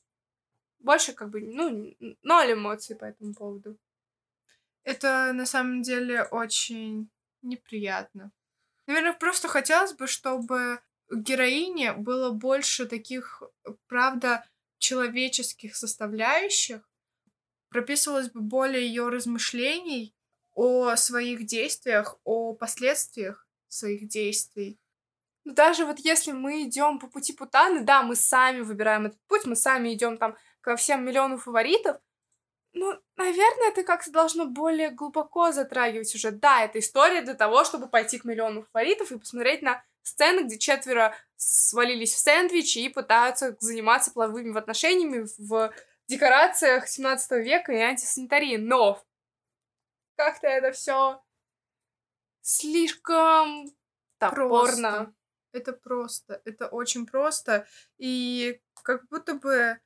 Больше 0.80 1.14
как 1.14 1.30
бы, 1.30 1.42
ну, 1.42 1.96
ноль 2.24 2.54
эмоций 2.54 2.96
по 2.96 3.06
этому 3.06 3.34
поводу. 3.34 3.78
Это 4.84 5.32
на 5.34 5.46
самом 5.46 5.82
деле 5.82 6.24
очень 6.24 7.10
неприятно. 7.42 8.32
Наверное, 8.88 9.14
просто 9.14 9.48
хотелось 9.48 9.94
бы, 9.94 10.08
чтобы 10.08 10.80
у 11.10 11.16
героини 11.16 11.92
было 11.92 12.32
больше 12.32 12.86
таких, 12.86 13.44
правда, 13.88 14.44
человеческих 14.78 15.76
составляющих, 15.76 16.90
прописывалось 17.70 18.32
бы 18.32 18.42
более 18.42 18.88
ее 18.88 19.10
размышлений 19.10 20.16
о 20.54 20.96
своих 20.96 21.46
действиях, 21.46 22.18
о 22.24 22.54
последствиях 22.54 23.48
своих 23.68 24.08
действий. 24.08 24.80
Но 25.46 25.54
даже 25.54 25.86
вот 25.86 26.00
если 26.00 26.32
мы 26.32 26.64
идем 26.64 27.00
по 27.00 27.08
пути 27.08 27.34
Путаны, 27.34 27.84
да, 27.84 28.04
мы 28.04 28.16
сами 28.16 28.62
выбираем 28.62 29.06
этот 29.06 29.20
путь, 29.28 29.46
мы 29.46 29.56
сами 29.56 29.94
идем 29.94 30.18
там 30.18 30.36
ко 30.70 30.76
всем 30.76 31.04
миллиону 31.04 31.40
фаворитов, 31.40 31.98
ну, 32.74 32.94
наверное, 33.16 33.70
это 33.70 33.82
как-то 33.82 34.12
должно 34.12 34.46
более 34.46 34.92
глубоко 34.92 35.52
затрагивать 35.52 36.14
уже. 36.14 36.30
Да, 36.30 36.64
это 36.64 36.78
история 36.78 37.24
для 37.24 37.34
того, 37.34 37.64
чтобы 37.64 37.90
пойти 37.90 38.20
к 38.20 38.24
миллиону 38.24 38.68
фаворитов 38.72 39.12
и 39.12 39.18
посмотреть 39.18 39.64
на 39.64 39.84
сцены, 40.04 40.42
где 40.42 40.60
четверо 40.60 41.16
свалились 41.38 42.14
в 42.14 42.20
сэндвич 42.20 42.78
и 42.78 42.88
пытаются 42.88 43.58
заниматься 43.60 44.12
половыми 44.12 44.56
отношениями 44.56 45.26
в 45.40 45.74
декорациях 46.08 46.88
17 46.88 47.32
века 47.44 47.72
и 47.72 47.80
антисанитарии. 47.80 48.58
Но 48.58 49.02
как-то 50.18 50.46
это 50.46 50.72
все 50.72 51.20
слишком 52.44 53.66
топорно. 54.20 54.92
Просто. 54.92 55.14
Это 55.52 55.74
просто, 55.74 56.42
это 56.46 56.68
очень 56.68 57.08
просто. 57.08 57.66
И 57.98 58.62
как 58.84 59.08
будто 59.10 59.34
бы 59.34 59.80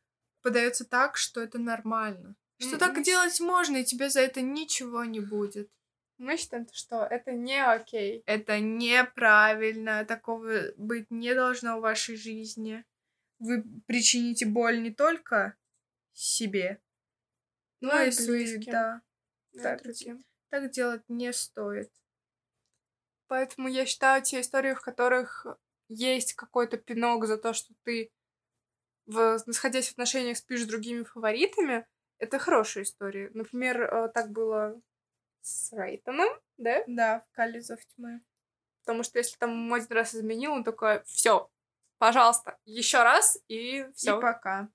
подается 0.44 0.86
так, 0.86 1.18
что 1.18 1.42
это 1.42 1.58
нормально. 1.58 2.36
Что 2.60 2.76
mm-hmm. 2.76 2.80
так 2.80 3.04
делать 3.04 3.40
можно, 3.40 3.78
и 3.78 3.84
тебе 3.84 4.10
за 4.10 4.22
это 4.22 4.42
ничего 4.42 5.04
не 5.06 5.20
будет. 5.20 5.72
Мы 6.18 6.38
считаем, 6.38 6.68
что 6.72 7.04
это 7.04 7.32
не 7.32 7.62
окей. 7.64 8.24
Это 8.26 8.60
неправильно. 8.60 10.06
Такого 10.06 10.72
быть 10.78 11.10
не 11.10 11.34
должно 11.34 11.78
в 11.78 11.82
вашей 11.82 12.16
жизни. 12.16 12.86
Вы 13.40 13.64
причините 13.88 14.46
боль 14.46 14.82
не 14.82 14.92
только 14.92 15.58
себе. 16.14 16.80
Ну, 17.82 17.92
ну 17.92 18.06
и 18.06 18.12
своим, 18.12 18.62
да. 18.62 19.02
Так, 19.62 19.82
так 20.50 20.72
делать 20.72 21.04
не 21.10 21.34
стоит. 21.34 21.92
Поэтому 23.28 23.68
я 23.68 23.86
считаю 23.86 24.22
те 24.22 24.42
истории, 24.42 24.74
в 24.74 24.82
которых 24.82 25.46
есть 25.90 26.34
какой-то 26.34 26.78
пинок 26.78 27.26
за 27.26 27.38
то, 27.38 27.54
что 27.54 27.74
ты, 27.84 28.12
в, 29.06 29.40
находясь 29.46 29.90
в 29.90 29.92
отношениях, 29.92 30.38
спишь 30.38 30.64
с 30.64 30.68
другими 30.68 31.04
фаворитами, 31.04 31.86
это 32.18 32.40
хорошая 32.40 32.84
история. 32.84 33.30
Например, 33.34 33.82
э, 33.82 34.10
так 34.10 34.32
было 34.32 34.80
с 35.42 35.72
Рейтоном, 35.74 36.30
да? 36.58 36.84
Да, 36.88 37.20
в 37.22 37.36
Кализов 37.36 37.80
тьмы. 37.96 38.22
Потому 38.86 39.04
что 39.04 39.20
если 39.20 39.38
там 39.38 39.74
один 39.74 39.92
раз 39.92 40.16
изменил, 40.16 40.54
он 40.54 40.64
такой, 40.64 41.04
все, 41.06 41.50
пожалуйста, 41.98 42.58
еще 42.66 43.04
раз, 43.04 43.38
и 43.48 43.88
все. 43.94 44.18
И 44.18 44.22
пока 44.22 44.70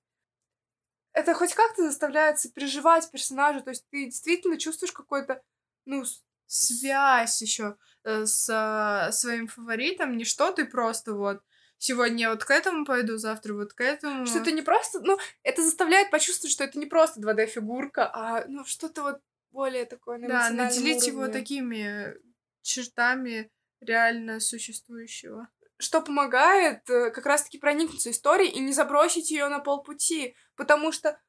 это 1.18 1.34
хоть 1.34 1.54
как-то 1.54 1.82
заставляет 1.82 2.36
переживать 2.54 3.10
персонажа, 3.10 3.60
то 3.60 3.70
есть 3.70 3.84
ты 3.90 4.04
действительно 4.04 4.56
чувствуешь 4.56 4.92
какой-то, 4.92 5.42
ну, 5.84 6.04
связь 6.46 7.42
еще 7.42 7.76
э, 8.04 8.24
с 8.24 8.48
э, 8.48 9.12
своим 9.12 9.48
фаворитом, 9.48 10.16
не 10.16 10.24
что 10.24 10.52
ты 10.52 10.64
просто 10.64 11.14
вот 11.14 11.42
сегодня 11.78 12.22
я 12.22 12.30
вот 12.30 12.44
к 12.44 12.50
этому 12.50 12.84
пойду, 12.84 13.16
завтра 13.16 13.54
вот 13.54 13.72
к 13.72 13.80
этому. 13.80 14.26
Что 14.26 14.38
это 14.38 14.52
не 14.52 14.62
просто, 14.62 15.00
ну, 15.00 15.18
это 15.42 15.62
заставляет 15.62 16.10
почувствовать, 16.10 16.52
что 16.52 16.64
это 16.64 16.78
не 16.78 16.86
просто 16.86 17.20
2D-фигурка, 17.20 18.10
а, 18.12 18.44
ну, 18.46 18.64
что-то 18.64 19.02
вот 19.02 19.20
более 19.50 19.86
такое 19.86 20.18
на 20.18 20.28
Да, 20.28 20.50
наделить 20.50 21.02
уровне. 21.02 21.08
его 21.08 21.28
такими 21.28 22.14
чертами 22.62 23.50
реально 23.80 24.40
существующего 24.40 25.48
что 25.78 26.00
помогает 26.00 26.88
э, 26.90 27.10
как 27.10 27.24
раз-таки 27.24 27.58
проникнуться 27.58 28.10
историей 28.10 28.50
и 28.50 28.58
не 28.58 28.72
забросить 28.72 29.30
ее 29.30 29.48
на 29.48 29.60
полпути. 29.60 30.34
Потому 30.56 30.90
что, 30.90 31.20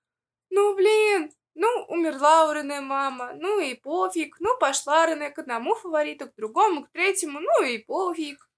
ну, 0.50 0.76
блин, 0.76 1.32
ну, 1.54 1.68
умерла 1.88 2.50
у 2.50 2.54
Рене 2.54 2.82
мама, 2.82 3.34
ну 3.36 3.60
и 3.60 3.76
пофиг. 3.76 4.38
Ну, 4.40 4.58
пошла 4.58 5.06
Рене 5.06 5.30
к 5.30 5.40
одному 5.40 5.76
фавориту, 5.76 6.30
к 6.30 6.36
другому, 6.36 6.84
к 6.84 6.90
третьему, 6.90 7.40
ну 7.40 7.64
и 7.64 7.78
пофиг. 7.78 8.50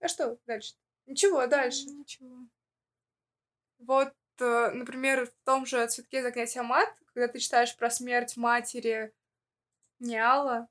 А 0.00 0.08
что 0.08 0.38
дальше? 0.46 0.74
Ничего, 1.06 1.46
дальше. 1.46 1.86
Ничего. 1.86 2.36
Вот, 3.78 4.12
э, 4.40 4.70
например, 4.72 5.26
в 5.26 5.44
том 5.44 5.66
же 5.66 5.86
«Цветке 5.86 6.22
заклятия 6.22 6.62
мат», 6.62 6.88
когда 7.14 7.28
ты 7.28 7.38
читаешь 7.38 7.76
про 7.76 7.90
смерть 7.90 8.36
матери 8.36 9.12
Ниала. 9.98 10.68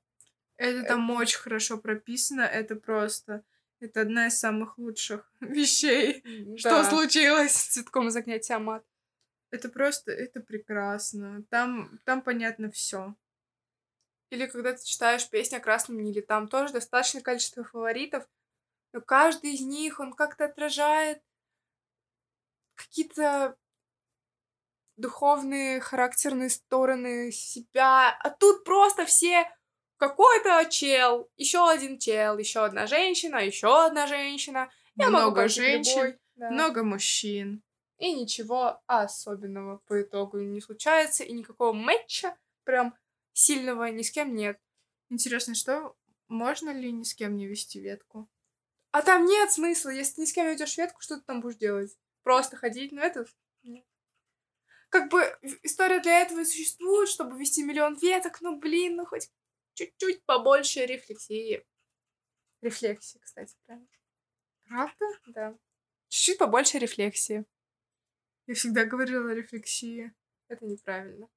Это 0.56 0.84
там 0.84 1.10
это... 1.10 1.20
очень 1.20 1.38
хорошо 1.38 1.78
прописано, 1.78 2.42
это 2.42 2.76
просто... 2.76 3.44
Это 3.78 4.02
одна 4.02 4.28
из 4.28 4.38
самых 4.38 4.78
лучших 4.78 5.30
вещей, 5.40 6.22
да. 6.24 6.56
что 6.56 6.84
случилось 6.84 7.52
с 7.52 7.66
цветком 7.74 8.08
из 8.08 8.16
огня 8.16 8.38
Тиамат. 8.38 8.84
Это 9.50 9.68
просто, 9.68 10.12
это 10.12 10.40
прекрасно. 10.40 11.44
Там, 11.50 11.98
там 12.04 12.22
понятно 12.22 12.70
все. 12.70 13.14
Или 14.30 14.46
когда 14.46 14.72
ты 14.72 14.84
читаешь 14.84 15.28
песню 15.28 15.58
о 15.58 15.60
Красном 15.60 16.02
Ниле, 16.02 16.22
там 16.22 16.48
тоже 16.48 16.72
достаточное 16.72 17.22
количество 17.22 17.64
фаворитов, 17.64 18.26
но 18.92 19.00
каждый 19.00 19.54
из 19.54 19.60
них, 19.60 20.00
он 20.00 20.12
как-то 20.12 20.46
отражает 20.46 21.22
какие-то 22.74 23.56
духовные, 24.96 25.80
характерные 25.80 26.50
стороны 26.50 27.30
себя. 27.30 28.16
А 28.22 28.30
тут 28.30 28.64
просто 28.64 29.04
все 29.04 29.50
какой-то 29.98 30.64
чел, 30.70 31.30
еще 31.36 31.68
один 31.68 31.98
чел, 31.98 32.38
еще 32.38 32.64
одна 32.64 32.86
женщина, 32.86 33.36
еще 33.36 33.86
одна 33.86 34.06
женщина. 34.06 34.70
Я 34.96 35.08
много 35.08 35.48
женщин, 35.48 36.18
да. 36.36 36.50
много 36.50 36.82
мужчин. 36.82 37.62
и 37.98 38.12
ничего 38.12 38.82
особенного 38.86 39.78
по 39.86 40.02
итогу 40.02 40.38
не 40.38 40.60
случается, 40.60 41.24
и 41.24 41.32
никакого 41.32 41.72
матча 41.72 42.36
прям 42.64 42.94
сильного 43.32 43.90
ни 43.90 44.02
с 44.02 44.10
кем 44.10 44.34
нет. 44.34 44.58
Интересно, 45.10 45.54
что 45.54 45.94
можно 46.28 46.70
ли 46.70 46.90
ни 46.92 47.04
с 47.04 47.14
кем 47.14 47.36
не 47.36 47.46
вести 47.46 47.80
ветку? 47.80 48.28
А 48.96 49.02
там 49.02 49.26
нет 49.26 49.52
смысла, 49.52 49.90
если 49.90 50.14
ты 50.14 50.20
ни 50.22 50.24
с 50.24 50.32
кем 50.32 50.46
ведешь 50.46 50.78
ветку, 50.78 51.02
что 51.02 51.18
ты 51.18 51.22
там 51.26 51.42
будешь 51.42 51.58
делать? 51.58 51.94
Просто 52.22 52.56
ходить, 52.56 52.92
ну 52.92 53.02
это... 53.02 53.26
Как 54.88 55.10
бы 55.10 55.20
история 55.62 56.00
для 56.00 56.22
этого 56.22 56.40
и 56.40 56.44
существует, 56.46 57.10
чтобы 57.10 57.38
вести 57.38 57.62
миллион 57.62 57.96
веток, 57.96 58.40
ну 58.40 58.58
блин, 58.58 58.96
ну 58.96 59.04
хоть 59.04 59.30
чуть-чуть 59.74 60.24
побольше 60.24 60.86
рефлексии. 60.86 61.62
Рефлексии, 62.62 63.18
кстати, 63.18 63.54
правильно. 63.66 63.86
Правда? 64.64 65.04
Да. 65.26 65.58
Чуть-чуть 66.08 66.38
побольше 66.38 66.78
рефлексии. 66.78 67.44
Я 68.46 68.54
всегда 68.54 68.86
говорила 68.86 69.28
рефлексии. 69.28 70.10
Это 70.48 70.64
неправильно. 70.64 71.28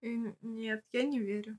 И 0.00 0.16
нет, 0.42 0.84
я 0.92 1.02
не 1.02 1.18
верю. 1.18 1.58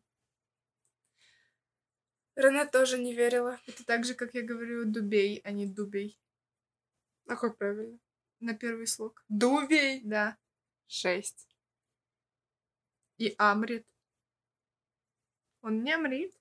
Рене 2.36 2.66
тоже 2.66 2.98
не 2.98 3.14
верила. 3.14 3.60
Это 3.66 3.86
так 3.86 4.04
же, 4.04 4.14
как 4.14 4.34
я 4.34 4.42
говорю 4.42 4.86
дубей, 4.86 5.42
а 5.44 5.52
не 5.52 5.66
дубей. 5.66 6.20
А 7.28 7.36
как 7.36 7.58
правильно? 7.58 7.98
На 8.40 8.54
первый 8.54 8.88
слог. 8.88 9.24
Дубей? 9.30 10.02
Да. 10.04 10.38
Шесть. 10.88 11.48
И 13.18 13.34
Амрит. 13.38 13.88
Он 15.62 15.84
не 15.84 15.94
Амрит. 15.94 16.34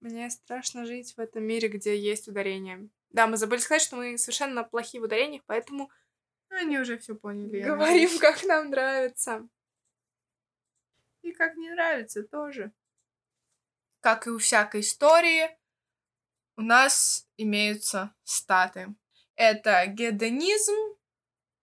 Мне 0.00 0.30
страшно 0.30 0.86
жить 0.86 1.14
в 1.14 1.20
этом 1.20 1.42
мире, 1.42 1.68
где 1.68 1.96
есть 1.98 2.28
ударение. 2.28 2.88
Да, 3.10 3.26
мы 3.26 3.36
забыли 3.36 3.60
сказать, 3.60 3.82
что 3.82 3.96
мы 3.96 4.16
совершенно 4.16 4.64
плохие 4.64 5.00
в 5.00 5.04
ударениях, 5.04 5.42
поэтому... 5.46 5.90
Они 6.48 6.78
уже 6.78 6.96
все 6.98 7.14
поняли. 7.14 7.60
Говорим, 7.60 8.18
как 8.18 8.42
нам 8.44 8.70
нравится. 8.70 9.46
И 11.22 11.32
как 11.32 11.56
не 11.56 11.70
нравится 11.70 12.22
тоже. 12.22 12.72
Как 14.08 14.26
и 14.26 14.30
у 14.30 14.38
всякой 14.38 14.80
истории, 14.80 15.50
у 16.56 16.62
нас 16.62 17.28
имеются 17.36 18.14
статы. 18.24 18.94
Это 19.34 19.84
гедонизм, 19.84 20.72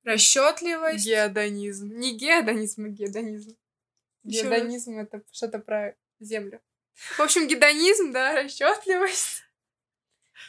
расчетливость. 0.03 1.07
Геодонизм. 1.07 1.97
Не 1.97 2.15
геодонизм, 2.15 2.85
а 2.85 2.89
гедонизм. 2.89 3.57
Гедонизм 4.23 4.99
это 4.99 5.23
что-то 5.31 5.57
про 5.57 5.95
землю. 6.19 6.61
В 7.17 7.19
общем, 7.19 7.47
гедонизм, 7.47 8.11
да, 8.11 8.43
расчетливость. 8.43 9.43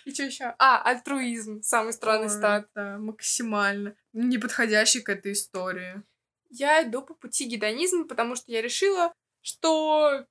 И 0.04 0.12
что 0.12 0.24
еще? 0.24 0.54
А, 0.58 0.82
альтруизм. 0.82 1.62
Самый 1.62 1.94
странный 1.94 2.26
Ой, 2.26 2.36
стат. 2.36 2.68
Да, 2.74 2.98
максимально. 2.98 3.96
Неподходящий 4.12 5.00
к 5.00 5.08
этой 5.08 5.32
истории. 5.32 6.02
Я 6.50 6.82
иду 6.82 7.00
по 7.00 7.14
пути 7.14 7.46
гедонизма, 7.46 8.06
потому 8.06 8.36
что 8.36 8.52
я 8.52 8.60
решила, 8.60 9.14
что 9.40 10.26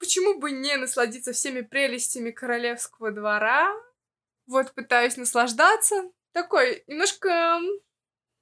почему 0.00 0.40
бы 0.40 0.50
не 0.50 0.76
насладиться 0.76 1.32
всеми 1.32 1.60
прелестями 1.60 2.32
королевского 2.32 3.12
двора. 3.12 3.72
Вот 4.46 4.72
пытаюсь 4.72 5.16
наслаждаться. 5.16 6.10
Такой 6.32 6.82
немножко 6.88 7.60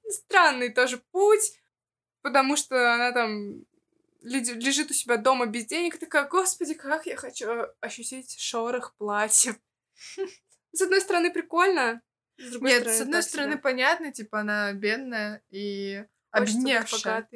странный 0.09 0.69
тоже 0.69 0.97
путь, 1.11 1.59
потому 2.21 2.55
что 2.55 2.93
она 2.93 3.11
там 3.11 3.65
лежит 4.21 4.89
у 4.89 4.93
себя 4.93 5.17
дома 5.17 5.45
без 5.45 5.65
денег, 5.65 5.97
такая, 5.97 6.27
господи, 6.27 6.73
как 6.73 7.05
я 7.05 7.15
хочу 7.15 7.67
ощутить 7.79 8.39
шорох 8.39 8.95
платьев. 8.97 9.55
С 10.71 10.81
одной 10.81 11.01
стороны, 11.01 11.31
прикольно, 11.31 12.01
с 12.37 12.51
другой 12.51 12.69
Нет, 12.69 12.81
стороны, 12.81 12.97
с 12.97 13.01
одной 13.01 13.23
стороны, 13.23 13.51
себя. 13.53 13.61
понятно, 13.61 14.11
типа, 14.11 14.41
она 14.41 14.71
бедная 14.73 15.41
и 15.49 16.05
обневшая. 16.31 17.27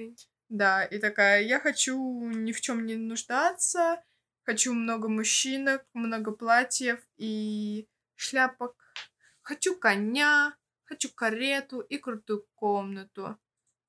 Да, 0.50 0.86
и 0.86 1.00
такая, 1.00 1.42
я 1.42 1.60
хочу 1.60 1.98
ни 2.30 2.52
в 2.52 2.62
чем 2.62 2.86
не 2.86 2.96
нуждаться, 2.96 4.04
хочу 4.44 4.74
много 4.74 5.10
мужчинок, 5.10 5.86
много 5.94 6.32
платьев 6.32 7.00
и 7.18 7.88
шляпок, 8.16 8.76
хочу 9.42 9.76
коня, 9.76 10.56
хочу 10.84 11.10
карету 11.10 11.80
и 11.80 11.98
крутую 11.98 12.46
комнату. 12.56 13.38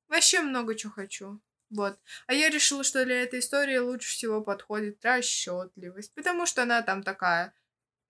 Вообще 0.09 0.41
много 0.41 0.75
чего 0.75 0.93
хочу. 0.93 1.41
Вот. 1.71 1.99
А 2.27 2.35
я 2.35 2.51
решила, 2.51 2.85
что 2.85 3.05
для 3.05 3.23
этой 3.23 3.41
истории 3.41 3.79
лучше 3.79 4.11
всего 4.11 4.41
подходит 4.41 5.05
расчетливость, 5.05 6.15
потому 6.15 6.47
что 6.47 6.63
она 6.63 6.83
там 6.83 7.03
такая, 7.03 7.53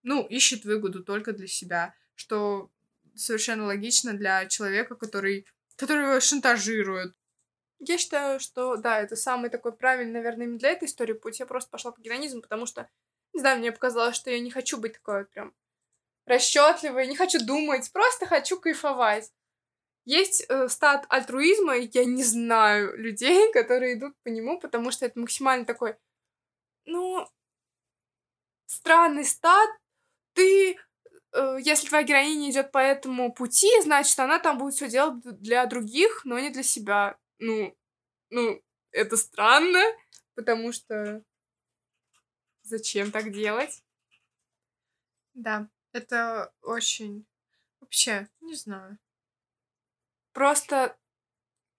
ну, 0.02 0.26
ищет 0.26 0.64
выгоду 0.64 1.02
только 1.02 1.32
для 1.32 1.46
себя, 1.46 1.94
что 2.14 2.70
совершенно 3.14 3.64
логично 3.64 4.12
для 4.12 4.46
человека, 4.46 4.96
который, 4.96 5.46
которого 5.76 6.20
шантажируют. 6.20 7.16
Я 7.80 7.98
считаю, 7.98 8.40
что 8.40 8.76
да, 8.76 9.00
это 9.00 9.16
самый 9.16 9.50
такой 9.50 9.72
правильный, 9.72 10.12
наверное, 10.12 10.46
именно 10.46 10.58
для 10.58 10.70
этой 10.70 10.86
истории 10.86 11.12
путь. 11.12 11.40
Я 11.40 11.46
просто 11.46 11.70
пошла 11.70 11.92
по 11.92 12.00
гедонизму, 12.00 12.40
потому 12.42 12.66
что, 12.66 12.88
не 13.32 13.40
знаю, 13.40 13.58
мне 13.58 13.72
показалось, 13.72 14.16
что 14.16 14.30
я 14.30 14.40
не 14.40 14.50
хочу 14.50 14.78
быть 14.78 14.94
такой 14.94 15.20
вот 15.20 15.30
прям 15.30 15.54
расчетливой, 16.26 17.06
не 17.06 17.16
хочу 17.16 17.44
думать, 17.44 17.92
просто 17.92 18.26
хочу 18.26 18.58
кайфовать. 18.60 19.30
Есть 20.04 20.44
э, 20.48 20.68
стат 20.68 21.06
альтруизма, 21.08 21.76
и 21.76 21.90
я 21.92 22.04
не 22.04 22.24
знаю 22.24 22.96
людей, 22.98 23.52
которые 23.52 23.94
идут 23.94 24.14
по 24.22 24.28
нему, 24.28 24.60
потому 24.60 24.90
что 24.90 25.06
это 25.06 25.18
максимально 25.18 25.64
такой, 25.64 25.96
ну, 26.86 27.26
странный 28.66 29.24
стат. 29.24 29.70
Ты, 30.34 30.78
э, 31.32 31.58
если 31.60 31.88
твоя 31.88 32.04
героиня 32.04 32.50
идет 32.50 32.72
по 32.72 32.78
этому 32.78 33.32
пути, 33.32 33.70
значит, 33.82 34.18
она 34.18 34.38
там 34.38 34.58
будет 34.58 34.74
все 34.74 34.88
делать 34.88 35.22
для 35.40 35.64
других, 35.66 36.22
но 36.24 36.38
не 36.38 36.50
для 36.50 36.62
себя. 36.62 37.16
Ну, 37.38 37.76
ну, 38.30 38.62
это 38.90 39.16
странно, 39.16 39.80
потому 40.34 40.72
что 40.72 41.22
зачем 42.62 43.10
так 43.10 43.32
делать? 43.32 43.82
Да, 45.34 45.68
это 45.92 46.52
очень... 46.62 47.26
Вообще, 47.80 48.28
не 48.40 48.54
знаю. 48.54 48.98
Просто, 50.32 50.96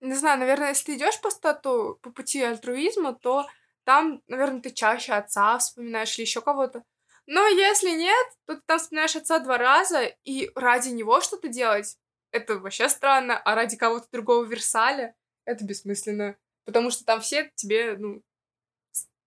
не 0.00 0.14
знаю, 0.14 0.38
наверное, 0.38 0.68
если 0.68 0.92
ты 0.92 0.96
идешь 0.96 1.20
по 1.20 1.30
стату, 1.30 1.98
по 2.02 2.10
пути 2.10 2.42
альтруизма, 2.42 3.14
то 3.14 3.46
там, 3.84 4.22
наверное, 4.26 4.60
ты 4.60 4.70
чаще 4.70 5.12
отца 5.12 5.58
вспоминаешь 5.58 6.16
или 6.16 6.26
еще 6.26 6.40
кого-то. 6.40 6.84
Но 7.26 7.46
если 7.48 7.90
нет, 7.90 8.26
то 8.46 8.54
ты 8.54 8.62
там 8.66 8.78
вспоминаешь 8.78 9.16
отца 9.16 9.40
два 9.40 9.58
раза, 9.58 10.04
и 10.24 10.50
ради 10.54 10.90
него 10.90 11.20
что-то 11.20 11.48
делать, 11.48 11.98
это 12.30 12.58
вообще 12.58 12.88
странно, 12.88 13.36
а 13.38 13.54
ради 13.54 13.76
кого-то 13.76 14.06
другого 14.12 14.44
Версаля 14.44 15.14
это 15.46 15.64
бессмысленно. 15.64 16.36
Потому 16.64 16.90
что 16.90 17.04
там 17.04 17.20
все 17.20 17.50
тебе, 17.54 17.96
ну, 17.96 18.22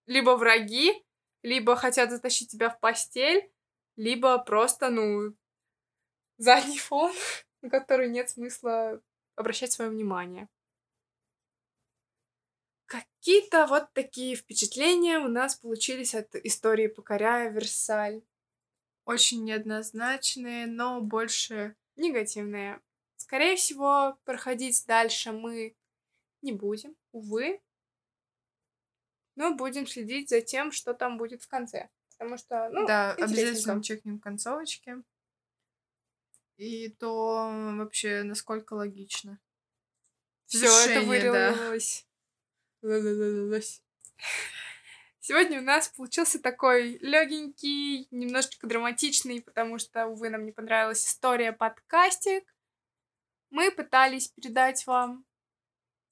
либо 0.06 0.32
враги, 0.32 0.94
либо 1.42 1.76
хотят 1.76 2.12
затащить 2.12 2.52
тебя 2.52 2.70
в 2.70 2.80
постель, 2.80 3.52
либо 3.96 4.38
просто, 4.38 4.90
ну, 4.90 5.34
задний 6.38 6.78
фон, 6.78 7.14
на 7.62 7.70
который 7.70 8.10
нет 8.10 8.30
смысла 8.30 9.02
обращать 9.36 9.72
свое 9.72 9.90
внимание. 9.90 10.48
Какие-то 12.86 13.68
вот 13.68 13.94
такие 13.94 14.36
впечатления 14.36 15.20
у 15.20 15.28
нас 15.28 15.56
получились 15.56 16.16
от 16.16 16.36
истории 16.36 16.88
«Покоряя 16.88 17.50
Версаль». 17.50 18.24
Очень 19.06 19.44
неоднозначные, 19.44 20.66
но 20.66 21.00
больше 21.02 21.76
негативные. 21.96 22.82
Скорее 23.18 23.56
всего, 23.56 24.18
проходить 24.24 24.86
дальше 24.88 25.32
мы 25.32 25.76
не 26.42 26.52
будем, 26.52 26.96
увы. 27.12 27.62
Но 29.36 29.56
будем 29.56 29.88
следить 29.88 30.30
за 30.30 30.42
тем, 30.42 30.72
что 30.72 30.94
там 30.94 31.18
будет 31.18 31.42
в 31.42 31.48
конце. 31.48 31.90
Потому 32.18 32.38
что, 32.38 32.70
ну, 32.70 32.86
Да, 32.86 33.14
обязательно 33.14 33.82
чекнем 33.82 34.20
концовочки 34.20 35.02
и 36.60 36.90
то 36.90 37.50
вообще 37.78 38.24
насколько 38.24 38.74
логично. 38.74 39.40
Все 40.46 40.68
это 40.68 41.06
вылилось. 41.06 42.06
Да. 42.82 43.62
Сегодня 45.22 45.60
у 45.60 45.64
нас 45.64 45.88
получился 45.88 46.40
такой 46.40 46.98
легенький, 46.98 48.08
немножечко 48.12 48.68
драматичный, 48.68 49.42
потому 49.42 49.78
что, 49.78 50.08
увы, 50.08 50.30
нам 50.30 50.46
не 50.46 50.52
понравилась 50.52 51.06
история 51.06 51.54
подкастик. 51.54 52.44
Мы 53.52 53.72
пытались 53.72 54.28
передать 54.28 54.86
вам 54.86 55.26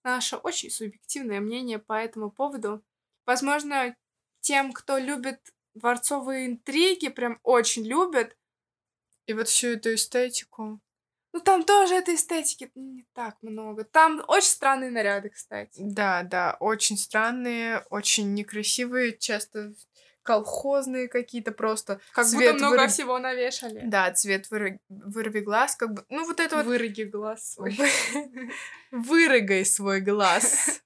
наше 0.08 0.38
очень 0.38 0.72
субъективное 0.72 1.42
мнение 1.42 1.80
по 1.80 1.94
этому 1.94 2.32
поводу. 2.32 2.84
Возможно, 3.26 3.96
тем, 4.40 4.72
кто 4.72 4.98
любит 4.98 5.40
дворцовые 5.76 6.48
интриги, 6.48 7.10
прям 7.10 7.40
очень 7.44 7.86
любят, 7.86 8.36
и 9.26 9.34
вот 9.34 9.50
всю 9.50 9.68
эту 9.74 9.94
эстетику. 9.94 10.80
Ну, 11.34 11.42
там 11.42 11.64
тоже 11.64 11.96
этой 11.96 12.16
эстетики 12.16 12.72
не 12.76 13.06
так 13.14 13.36
много. 13.42 13.84
Там 13.84 14.24
очень 14.28 14.48
странные 14.48 14.90
наряды, 14.90 15.30
кстати. 15.30 15.78
Да, 15.78 16.24
да, 16.24 16.56
очень 16.62 16.98
странные, 16.98 17.84
очень 17.90 18.34
некрасивые, 18.34 19.18
часто 19.18 19.74
колхозные 20.28 21.08
какие-то 21.08 21.54
просто. 21.54 22.02
Как 22.12 22.26
цвет 22.26 22.56
будто 22.56 22.66
много 22.66 22.84
выры- 22.84 22.88
всего 22.90 23.18
навешали. 23.18 23.82
Да, 23.86 24.12
цвет 24.12 24.52
выры... 24.52 24.82
вырви 24.90 25.40
глаз, 25.40 25.78
как 25.78 25.94
бы... 25.94 26.04
Ну, 26.10 26.26
вот 26.26 26.42
это 26.42 26.58
вот... 26.58 26.66
Выроги 26.66 27.04
глаз 27.04 27.54
свой. 27.54 27.80
Вырыгай 28.92 29.66
свой 29.66 30.02
глаз. 30.02 30.82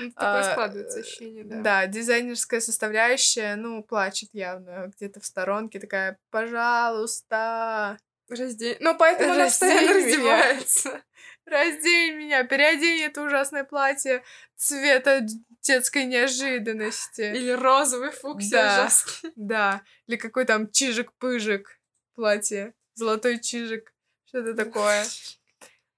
Ну, 0.00 0.10
Такое 0.10 0.40
А, 0.40 0.52
складывается 0.52 1.00
ощущение, 1.00 1.44
да. 1.44 1.60
Да, 1.62 1.86
дизайнерская 1.86 2.60
составляющая, 2.60 3.56
ну, 3.56 3.82
плачет 3.82 4.28
явно 4.34 4.92
где-то 4.94 5.20
в 5.20 5.24
сторонке, 5.24 5.80
такая, 5.80 6.18
пожалуйста, 6.30 7.96
Раздень. 8.28 8.76
Но 8.80 8.94
поэтому 8.94 9.32
она 9.32 9.44
постоянно 9.44 9.94
раздевается. 9.94 11.02
Раздень 11.46 12.16
меня, 12.16 12.44
переодень 12.44 13.02
это 13.02 13.22
ужасное 13.22 13.64
платье 13.64 14.22
цвета 14.56 15.20
детской 15.62 16.04
неожиданности. 16.04 17.22
Или 17.34 17.50
розовый 17.52 18.10
фуксия 18.10 18.50
Да. 18.62 18.80
ужасный. 18.82 19.32
Да, 19.36 19.82
или 20.06 20.16
какой 20.16 20.44
там 20.44 20.66
чижик-пыжик 20.70 21.66
платье, 22.14 22.74
золотой 22.94 23.38
чижик, 23.40 23.92
что-то 24.26 24.54
такое. 24.54 25.04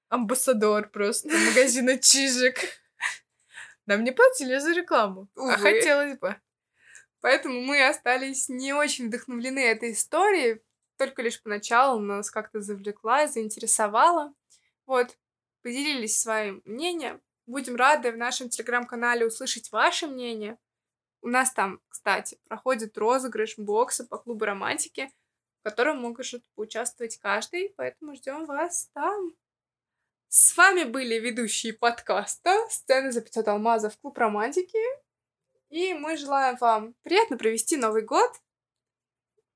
Амбассадор 0.09 0.89
просто 0.91 1.29
магазина 1.29 1.99
чижик. 1.99 2.57
Нам 3.87 4.05
не 4.05 4.13
платили 4.13 4.59
за 4.59 4.73
рекламу, 4.73 5.29
а 5.37 5.41
Увы. 5.41 5.57
хотелось 5.59 6.19
бы. 6.19 6.37
Поэтому 7.21 7.61
мы 7.63 7.87
остались 7.87 8.49
не 8.49 8.73
очень 8.73 9.07
вдохновлены 9.09 9.59
этой 9.61 9.93
историей. 9.93 10.61
Только 10.99 11.23
лишь 11.23 11.43
поначалу 11.43 11.99
нас 11.99 12.31
как-то 12.31 12.61
завлекла, 12.61 13.27
заинтересовала. 13.27 14.33
Вот, 14.87 15.17
поделились 15.65 16.21
своим 16.21 16.61
мнением. 16.67 17.23
Будем 17.47 17.77
рады 17.77 18.13
в 18.13 18.19
нашем 18.19 18.51
телеграм-канале 18.51 19.27
услышать 19.27 19.73
ваше 19.73 20.07
мнение. 20.07 20.59
У 21.23 21.29
нас 21.29 21.53
там, 21.53 21.81
кстати, 21.89 22.39
проходит 22.47 22.99
розыгрыш 22.99 23.57
бокса 23.57 24.05
по 24.05 24.19
клубу 24.19 24.45
романтики, 24.45 25.11
в 25.61 25.65
котором 25.65 26.03
может 26.03 26.45
поучаствовать 26.55 27.17
каждый, 27.17 27.71
поэтому 27.79 28.15
ждем 28.15 28.45
вас 28.45 28.91
там. 28.93 29.35
С 30.29 30.55
вами 30.55 30.85
были 30.85 31.19
ведущие 31.19 31.73
подкаста 31.73 32.55
«Сцены 32.69 33.11
за 33.11 33.23
500 33.23 33.49
алмазов. 33.49 33.97
Клуб 33.99 34.19
романтики». 34.19 34.79
И 35.71 35.95
мы 35.95 36.19
желаем 36.19 36.57
вам 36.57 36.95
приятно 37.03 37.39
провести 37.39 37.79
Новый 37.79 38.03
год 38.03 38.31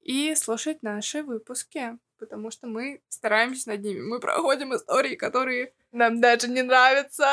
и 0.01 0.35
слушать 0.37 0.83
наши 0.83 1.23
выпуски, 1.23 1.99
потому 2.17 2.51
что 2.51 2.67
мы 2.67 3.03
стараемся 3.09 3.69
над 3.69 3.83
ними. 3.83 4.01
Мы 4.01 4.21
проходим 4.21 4.75
истории, 4.75 5.15
которые... 5.15 5.75
Нам 5.93 6.21
даже 6.21 6.49
не 6.49 6.63
нравится. 6.63 7.27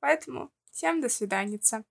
Поэтому 0.00 0.50
всем 0.70 1.00
до 1.00 1.08
свиданица. 1.08 1.84